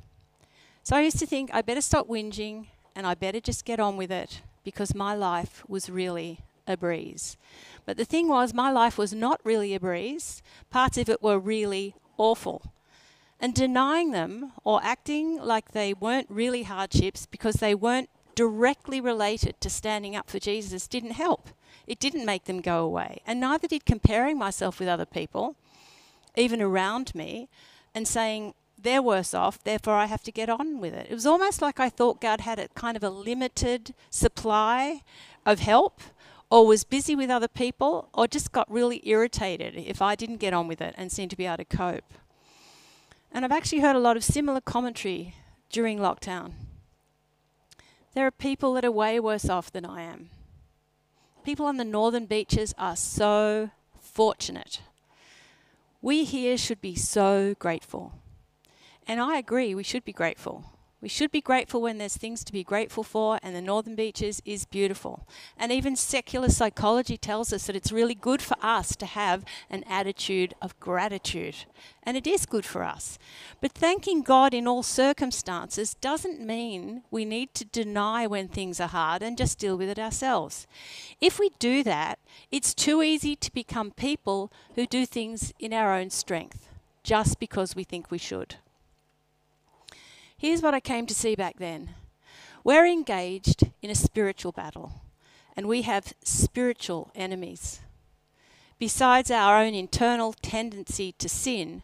[0.84, 3.97] So I used to think I better stop whinging and I better just get on
[3.97, 7.38] with it because my life was really a breeze.
[7.86, 10.41] But the thing was, my life was not really a breeze.
[10.70, 12.74] Parts of it were really awful.
[13.39, 19.59] And denying them or acting like they weren't really hardships because they weren't directly related
[19.61, 21.49] to standing up for Jesus didn't help.
[21.86, 23.22] It didn't make them go away.
[23.28, 25.55] And neither did comparing myself with other people,
[26.36, 27.49] even around me,
[27.93, 28.53] and saying,
[28.84, 31.07] they're worse off, therefore I have to get on with it.
[31.09, 35.01] It was almost like I thought God had a kind of a limited supply
[35.45, 36.01] of help
[36.53, 40.53] or was busy with other people or just got really irritated if I didn't get
[40.53, 42.13] on with it and seemed to be able to cope.
[43.31, 45.33] And I've actually heard a lot of similar commentary
[45.71, 46.51] during lockdown.
[48.13, 50.29] There are people that are way worse off than I am.
[51.43, 54.79] People on the northern beaches are so fortunate.
[56.03, 58.13] We here should be so grateful.
[59.07, 60.72] And I agree, we should be grateful.
[61.03, 64.41] We should be grateful when there's things to be grateful for, and the Northern Beaches
[64.45, 65.27] is beautiful.
[65.57, 69.83] And even secular psychology tells us that it's really good for us to have an
[69.83, 71.65] attitude of gratitude.
[72.03, 73.19] And it is good for us.
[73.59, 78.87] But thanking God in all circumstances doesn't mean we need to deny when things are
[78.87, 80.67] hard and just deal with it ourselves.
[81.19, 82.17] If we do that,
[82.49, 86.69] it's too easy to become people who do things in our own strength
[87.03, 88.55] just because we think we should.
[90.43, 91.91] Here's what I came to see back then
[92.65, 95.01] we're engaged in a spiritual battle,
[95.55, 97.79] and we have spiritual enemies.
[98.77, 101.83] Besides our own internal tendency to sin,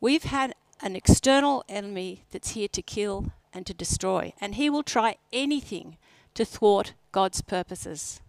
[0.00, 4.82] We've had an external enemy that's here to kill and to destroy, and he will
[4.82, 5.98] try anything
[6.32, 8.22] to thwart God's purposes.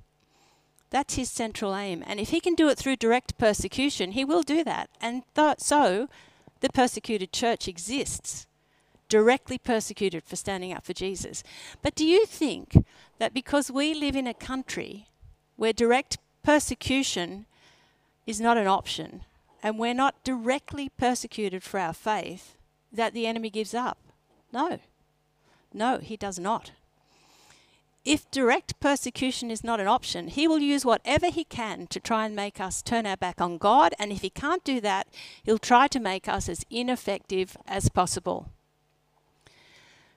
[0.89, 2.03] That's his central aim.
[2.05, 4.89] And if he can do it through direct persecution, he will do that.
[4.99, 6.09] And th- so
[6.59, 8.45] the persecuted church exists,
[9.13, 11.43] directly persecuted for standing up for Jesus.
[11.83, 12.83] But do you think
[13.19, 15.05] that because we live in a country
[15.55, 17.45] where direct persecution
[18.25, 19.21] is not an option,
[19.61, 22.55] and we're not directly persecuted for our faith,
[22.91, 23.99] that the enemy gives up?
[24.51, 24.79] No.
[25.71, 26.71] No, he does not.
[28.03, 32.25] If direct persecution is not an option, he will use whatever he can to try
[32.25, 33.93] and make us turn our back on God.
[33.99, 35.05] And if he can't do that,
[35.43, 38.49] he'll try to make us as ineffective as possible.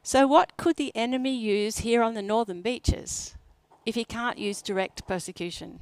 [0.07, 3.35] So, what could the enemy use here on the northern beaches
[3.85, 5.81] if he can't use direct persecution?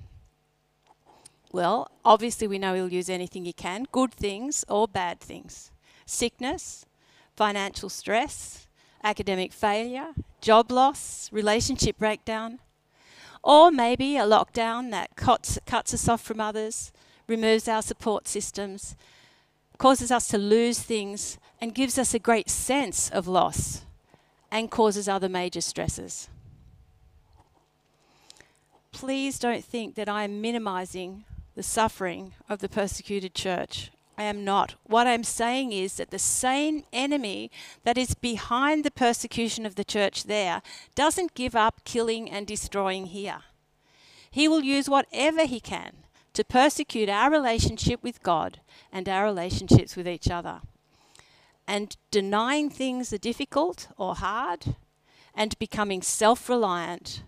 [1.53, 5.73] Well, obviously, we know he'll use anything he can good things or bad things
[6.07, 6.87] sickness,
[7.37, 8.67] financial stress,
[9.03, 12.61] academic failure, job loss, relationship breakdown,
[13.43, 16.93] or maybe a lockdown that cuts, cuts us off from others,
[17.29, 18.97] removes our support systems,
[19.77, 23.85] causes us to lose things, and gives us a great sense of loss
[24.55, 26.31] and causes other major stresses.
[28.93, 31.25] Please don't think that I am minimizing
[31.55, 34.77] the suffering of the persecuted church I am not.
[34.85, 37.51] What I'm saying is that the same enemy
[37.83, 40.63] that is behind the persecution of the church there
[40.95, 43.43] doesn't give up killing and destroying here.
[44.31, 45.95] He will use whatever he can
[46.35, 48.61] to persecute our relationship with God
[48.93, 50.61] and our relationships with each other.
[51.67, 54.77] And denying things are difficult or hard,
[55.35, 57.23] and becoming self reliant,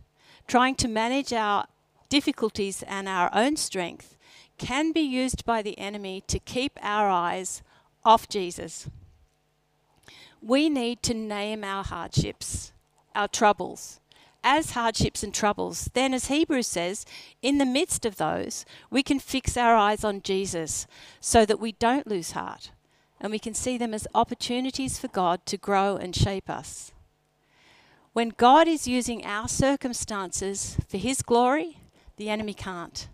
[0.47, 1.67] trying to manage our
[2.09, 4.17] difficulties and our own strength
[4.59, 7.63] can be used by the enemy to keep our eyes
[8.05, 8.89] off Jesus.
[10.41, 12.73] We need to name our hardships,
[13.15, 14.01] our troubles,
[14.45, 15.91] as hardships and troubles.
[15.93, 17.05] Then, as Hebrews says,
[17.43, 20.87] in the midst of those, we can fix our eyes on Jesus
[21.21, 22.71] so that we don't lose heart
[23.21, 26.93] and we can see them as opportunities for God to grow and shape us.
[28.13, 31.81] When God is using our circumstances for His glory,
[32.17, 33.09] the enemy can't.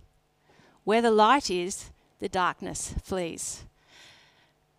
[0.84, 3.64] Where the light is, the darkness flees.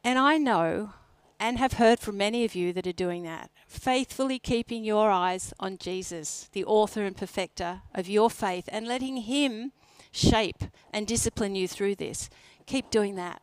[0.04, 0.94] And I know
[1.40, 5.54] and have heard from many of you that are doing that, faithfully keeping your eyes
[5.60, 9.74] on Jesus, the author and perfecter of your faith, and letting Him
[10.12, 10.64] shape
[10.94, 12.30] and discipline you through this.
[12.66, 13.42] Keep doing that.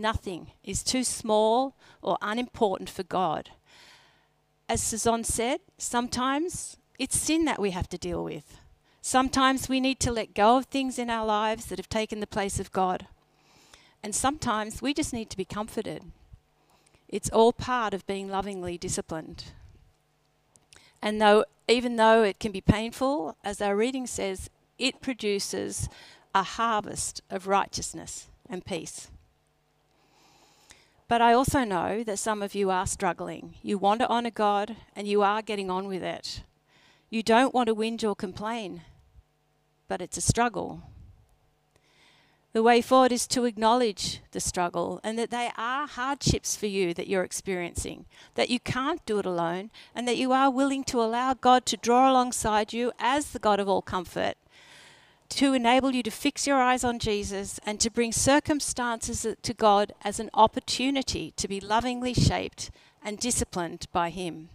[0.00, 3.50] Nothing is too small or unimportant for God.
[4.66, 8.56] As Suzanne said, sometimes it's sin that we have to deal with.
[9.02, 12.26] Sometimes we need to let go of things in our lives that have taken the
[12.26, 13.08] place of God.
[14.02, 16.04] And sometimes we just need to be comforted.
[17.06, 19.52] It's all part of being lovingly disciplined.
[21.02, 24.48] And though, even though it can be painful, as our reading says,
[24.78, 25.90] it produces
[26.34, 29.10] a harvest of righteousness and peace.
[31.10, 33.56] But I also know that some of you are struggling.
[33.60, 36.44] You want to honour God and you are getting on with it.
[37.10, 38.82] You don't want to whinge or complain
[39.90, 40.82] but it's a struggle.
[42.52, 46.94] The way forward is to acknowledge the struggle and that they are hardships for you
[46.94, 48.06] that you're experiencing,
[48.36, 51.76] that you can't do it alone, and that you are willing to allow God to
[51.76, 54.36] draw alongside you as the God of all comfort,
[55.30, 59.92] to enable you to fix your eyes on Jesus and to bring circumstances to God
[60.02, 62.70] as an opportunity to be lovingly shaped
[63.02, 64.48] and disciplined by Him.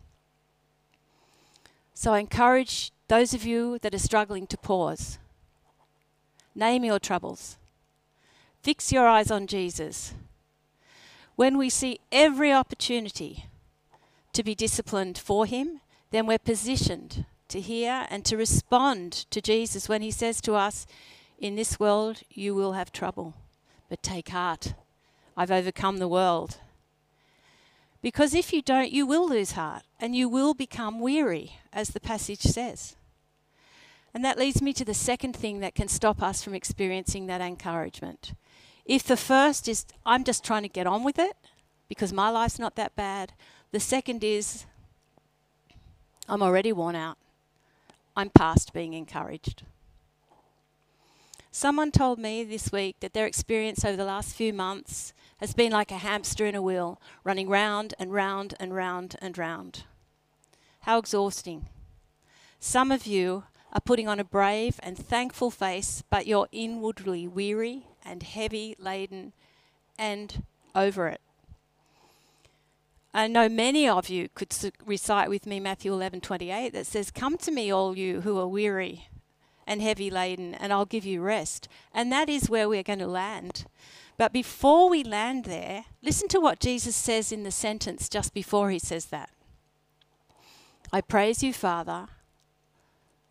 [1.94, 5.18] So I encourage those of you that are struggling to pause
[6.58, 7.58] Name your troubles.
[8.64, 10.14] Fix your eyes on Jesus.
[11.36, 13.46] When we see every opportunity
[14.32, 19.90] to be disciplined for Him, then we're positioned to hear and to respond to Jesus
[19.90, 20.86] when He says to us,
[21.38, 23.36] In this world you will have trouble,
[23.90, 24.74] but take heart.
[25.38, 26.58] I've overcome the world.
[28.02, 32.00] Because if you don't, you will lose heart and you will become weary, as the
[32.00, 32.96] passage says.
[34.14, 37.42] And that leads me to the second thing that can stop us from experiencing that
[37.42, 38.34] encouragement.
[38.86, 41.36] If the first is, I'm just trying to get on with it
[41.90, 43.34] because my life's not that bad,
[43.72, 44.66] the second is,
[46.30, 47.18] I'm already worn out.
[48.16, 49.64] I'm past being encouraged.
[51.52, 55.72] Someone told me this week that their experience over the last few months has been
[55.72, 59.84] like a hamster in a wheel, running round and round and round and round.
[60.82, 61.68] How exhausting.
[62.60, 67.84] Some of you are putting on a brave and thankful face, but you're inwardly weary
[68.06, 69.34] and heavy laden
[69.98, 70.44] and
[70.74, 71.22] over it.
[73.16, 74.54] I know many of you could
[74.86, 79.08] recite with me Matthew 11:28 that says, "Come to me, all you who are weary
[79.66, 83.08] and heavy laden, and I'll give you rest." And that is where we're going to
[83.08, 83.68] land.
[84.18, 88.70] But before we land there, listen to what Jesus says in the sentence just before
[88.70, 89.30] he says that.
[90.92, 92.10] I praise you, Father,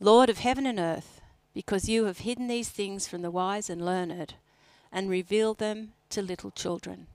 [0.01, 1.21] Lord of heaven and earth,
[1.53, 4.33] because you have hidden these things from the wise and learned
[4.91, 7.07] and revealed them to little children.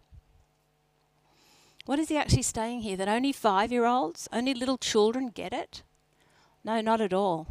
[1.89, 2.95] What is he actually saying here?
[2.95, 5.81] That only five year olds, only little children get it?
[6.63, 7.47] No, not at all.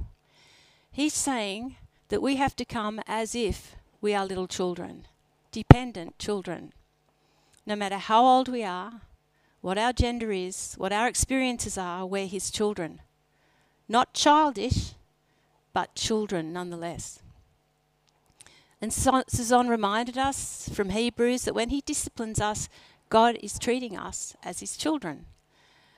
[0.92, 1.74] He's saying
[2.08, 5.08] that we have to come as if we are little children,
[5.50, 6.72] dependent children.
[7.66, 9.00] No matter how old we are,
[9.60, 13.00] what our gender is, what our experiences are, we're his children.
[13.88, 14.92] Not childish,
[15.72, 17.18] but children nonetheless.
[18.80, 22.68] And Suzanne reminded us from Hebrews that when he disciplines us,
[23.08, 25.26] God is treating us as his children.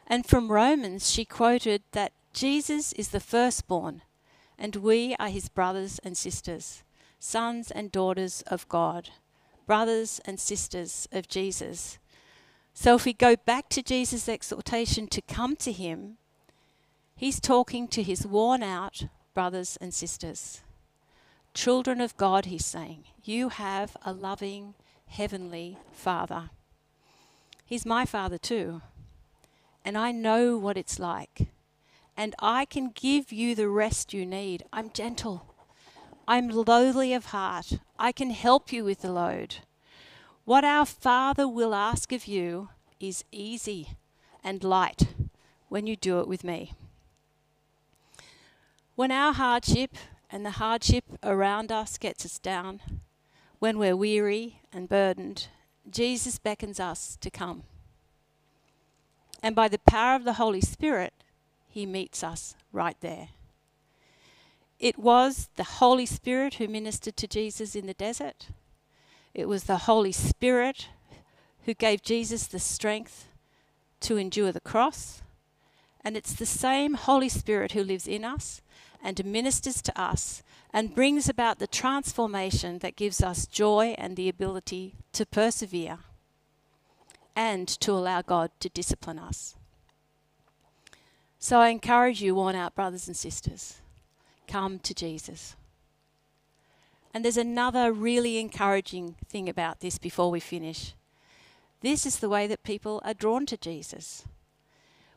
[0.07, 4.03] And from Romans, she quoted that Jesus is the firstborn,
[4.59, 6.83] and we are his brothers and sisters,
[7.19, 9.11] sons and daughters of God,
[9.67, 11.99] brothers and sisters of Jesus.
[12.75, 16.17] So if we go back to Jesus' exhortation to come to him,
[17.17, 19.05] he's talking to his worn out
[19.35, 20.63] brothers and sisters.
[21.55, 24.75] Children of God, he's saying, you have a loving
[25.07, 26.51] heavenly Father.
[27.71, 28.83] He's my Father too.
[29.85, 31.47] And I know what it's like.
[32.17, 34.65] And I can give you the rest you need.
[34.73, 35.55] I'm gentle.
[36.27, 37.79] I'm lowly of heart.
[37.97, 39.59] I can help you with the load.
[40.45, 43.91] What our Father will ask of you is easy
[44.43, 45.15] and light
[45.69, 46.73] when you do it with me.
[48.97, 49.95] When our hardship
[50.29, 52.81] and the hardship around us gets us down,
[53.61, 55.47] when we're weary and burdened,
[55.91, 57.63] Jesus beckons us to come.
[59.43, 61.13] And by the power of the Holy Spirit,
[61.69, 63.29] he meets us right there.
[64.79, 68.49] It was the Holy Spirit who ministered to Jesus in the desert.
[69.35, 70.89] It was the Holy Spirit
[71.67, 73.29] who gave Jesus the strength
[74.01, 75.23] to endure the cross.
[76.03, 78.63] And it's the same Holy Spirit who lives in us
[79.03, 84.29] and ministers to us and brings about the transformation that gives us joy and the
[84.29, 85.99] ability to persevere
[87.35, 89.57] and to allow God to discipline us.
[91.39, 93.81] So I encourage you, worn out brothers and sisters,
[94.47, 95.57] come to Jesus.
[97.13, 100.95] And there's another really encouraging thing about this before we finish.
[101.81, 104.25] This is the way that people are drawn to Jesus.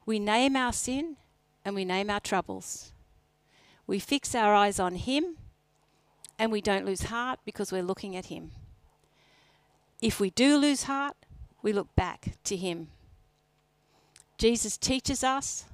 [0.05, 1.17] We name our sin
[1.63, 2.93] and we name our troubles.
[3.85, 5.35] We fix our eyes on Him
[6.37, 8.51] and we don't lose heart because we're looking at Him.
[10.01, 11.15] If we do lose heart,
[11.61, 12.89] we look back to Him.
[14.37, 15.65] Jesus teaches us,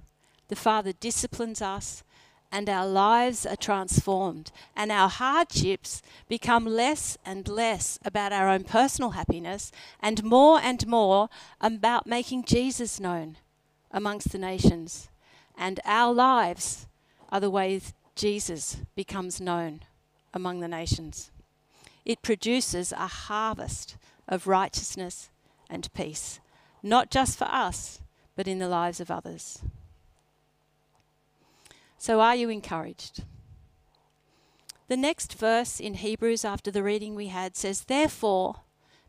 [0.48, 2.04] the Father disciplines us,
[2.52, 8.64] and our lives are transformed, and our hardships become less and less about our own
[8.64, 11.30] personal happiness and more and more
[11.62, 13.38] about making Jesus known
[13.92, 15.10] amongst the nations.
[15.58, 16.88] And our lives
[17.30, 19.82] are the ways Jesus becomes known
[20.34, 21.32] among the nations.
[22.06, 25.30] It produces a harvest of righteousness
[25.70, 26.40] and peace,
[26.82, 28.02] not just for us,
[28.36, 29.60] but in the lives of others.
[31.98, 33.24] So, are you encouraged?
[34.88, 38.62] The next verse in Hebrews, after the reading we had, says, Therefore,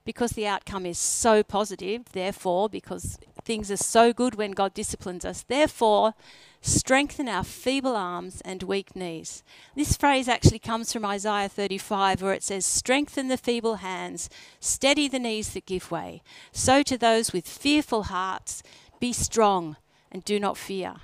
[0.04, 5.24] because the outcome is so positive, therefore, because things are so good when God disciplines
[5.24, 6.14] us, therefore,
[6.60, 9.42] strengthen our feeble arms and weak knees.
[9.74, 14.28] This phrase actually comes from Isaiah 35, where it says, Strengthen the feeble hands,
[14.60, 16.22] steady the knees that give way.
[16.52, 18.62] So to those with fearful hearts,
[18.98, 19.76] be strong
[20.12, 20.96] and do not fear.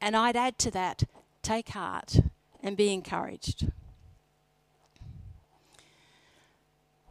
[0.00, 1.04] And I'd add to that,
[1.42, 2.20] take heart
[2.62, 3.68] and be encouraged.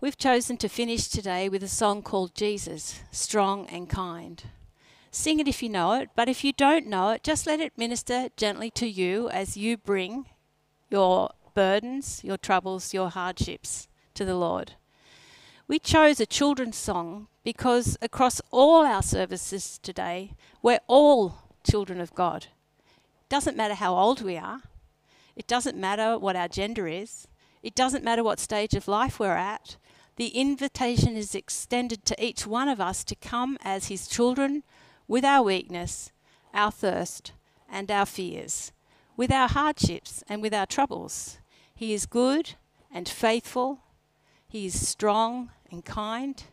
[0.02, 4.44] We've chosen to finish today with a song called Jesus, Strong and Kind.
[5.16, 7.78] Sing it if you know it, but if you don't know it, just let it
[7.78, 10.26] minister gently to you as you bring
[10.90, 14.74] your burdens, your troubles, your hardships to the Lord.
[15.70, 21.36] We chose a children's song because across all our services today, we're all
[21.66, 22.48] children of God.
[22.78, 24.64] It Doesn't matter how old we are,
[25.38, 27.30] it doesn't matter what our gender is,
[27.64, 29.78] it doesn't matter what stage of life we're at.
[30.18, 34.64] The invitation is extended to each one of us to come as His children
[35.08, 36.12] with our weakness,
[36.54, 37.34] our thirst,
[37.70, 38.72] and our fears,
[39.18, 41.40] with our hardships and with our troubles.
[41.74, 42.54] He is good
[42.92, 43.80] and faithful,
[44.48, 46.44] He is strong and kind,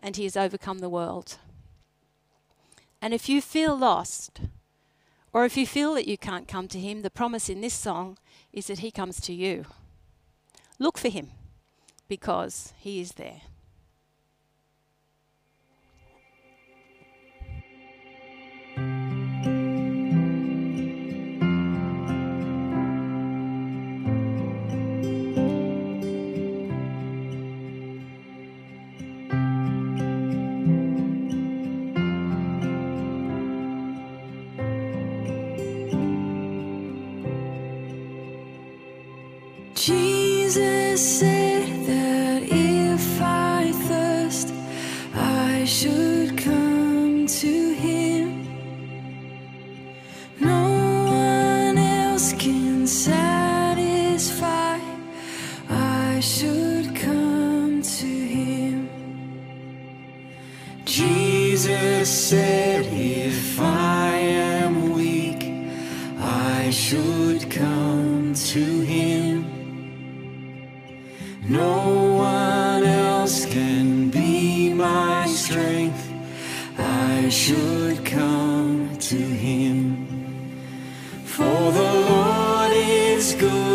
[0.00, 1.38] and He has overcome the world.
[3.02, 4.40] And if you feel lost,
[5.32, 8.16] or if you feel that you can't come to Him, the promise in this song
[8.52, 9.66] is that He comes to you.
[10.78, 11.30] Look for Him
[12.08, 13.42] because He is there.
[40.96, 41.35] Said
[81.36, 83.65] For the Lord is good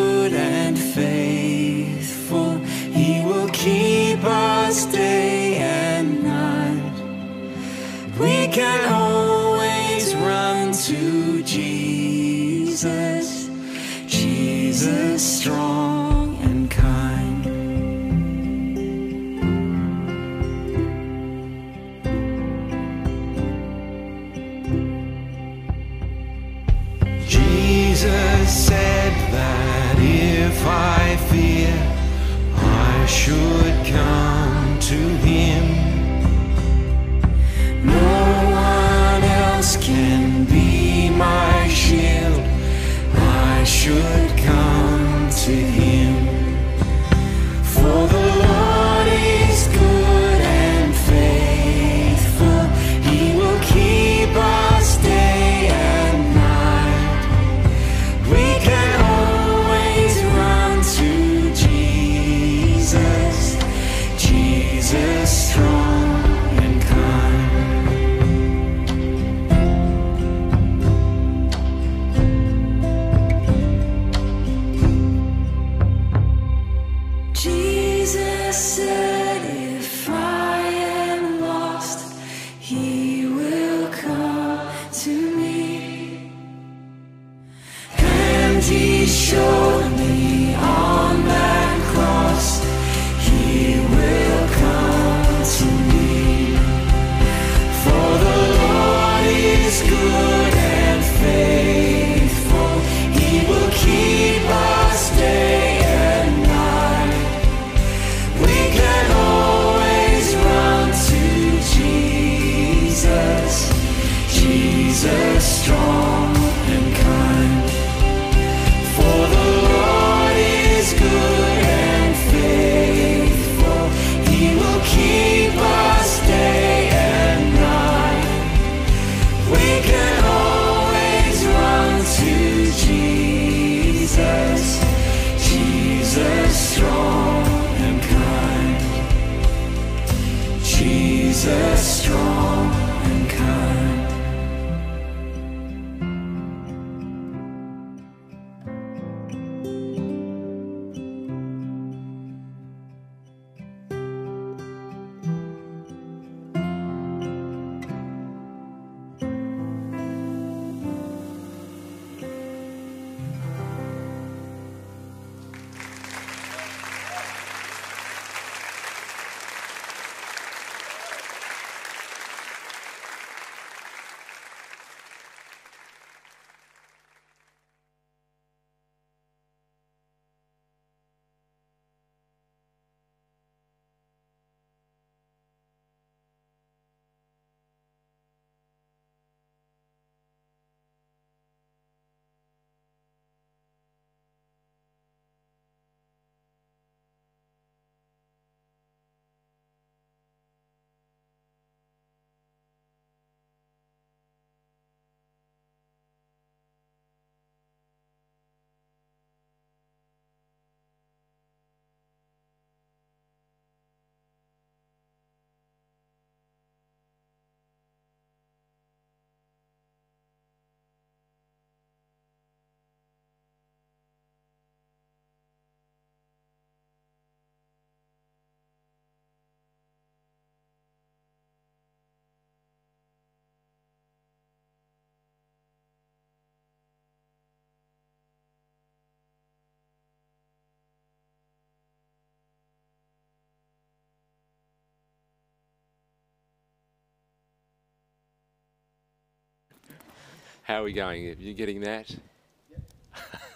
[250.64, 251.28] How are we going?
[251.28, 252.16] Are you getting that?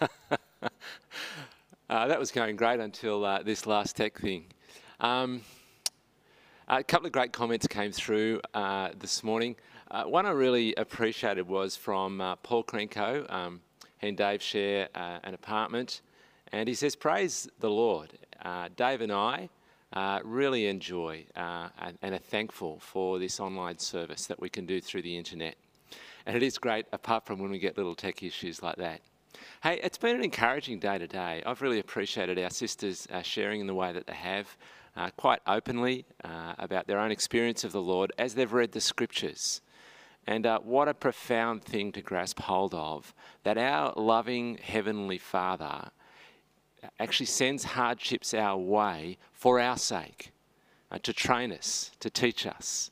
[1.88, 4.46] uh, that was going great until uh, this last tech thing.
[4.98, 5.42] Um,
[6.66, 9.54] a couple of great comments came through uh, this morning.
[9.88, 13.32] Uh, one I really appreciated was from uh, Paul Krenko.
[13.32, 13.60] Um,
[13.98, 16.00] he and Dave share uh, an apartment,
[16.52, 18.18] and he says, Praise the Lord.
[18.74, 19.48] Dave and I
[20.24, 25.02] really enjoy and, and are thankful for this online service that we can do through
[25.02, 25.54] the internet.
[26.26, 29.00] And it is great, apart from when we get little tech issues like that.
[29.62, 31.40] Hey, it's been an encouraging day today.
[31.46, 34.56] I've really appreciated our sisters uh, sharing in the way that they have,
[34.96, 38.80] uh, quite openly, uh, about their own experience of the Lord as they've read the
[38.80, 39.60] scriptures.
[40.26, 43.14] And uh, what a profound thing to grasp hold of
[43.44, 45.90] that our loving Heavenly Father
[46.98, 50.32] actually sends hardships our way for our sake,
[50.90, 52.90] uh, to train us, to teach us.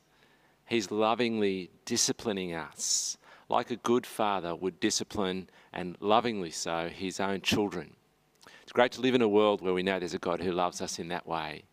[0.66, 3.18] He's lovingly disciplining us
[3.48, 7.94] like a good father would discipline and lovingly so his own children.
[8.62, 10.80] It's great to live in a world where we know there's a God who loves
[10.80, 11.64] us in that way.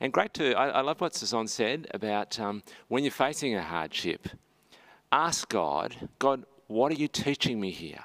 [0.00, 3.62] And great to, I, I love what Suzanne said about um, when you're facing a
[3.62, 4.28] hardship,
[5.10, 8.04] ask God, God, what are you teaching me here?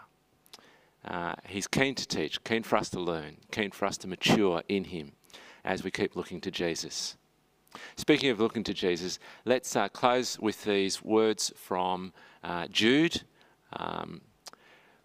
[1.05, 4.61] Uh, he's keen to teach, keen for us to learn, keen for us to mature
[4.67, 5.13] in Him
[5.63, 7.17] as we keep looking to Jesus.
[7.95, 12.13] Speaking of looking to Jesus, let's uh, close with these words from
[12.43, 13.21] uh, Jude,
[13.73, 14.21] um,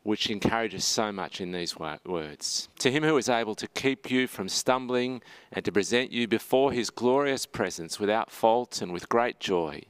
[0.03, 2.68] which encourages so much in these words.
[2.80, 6.72] To him who is able to keep you from stumbling and to present you before
[6.72, 9.82] his glorious presence without fault and with great joy,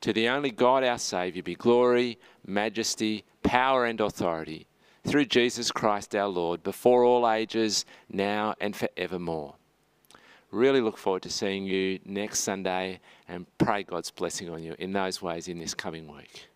[0.00, 4.66] to the only God our Saviour be glory, majesty, power, and authority
[5.06, 9.54] through Jesus Christ our Lord, before all ages, now and forevermore.
[10.50, 14.92] Really look forward to seeing you next Sunday and pray God's blessing on you in
[14.92, 16.49] those ways in this coming week.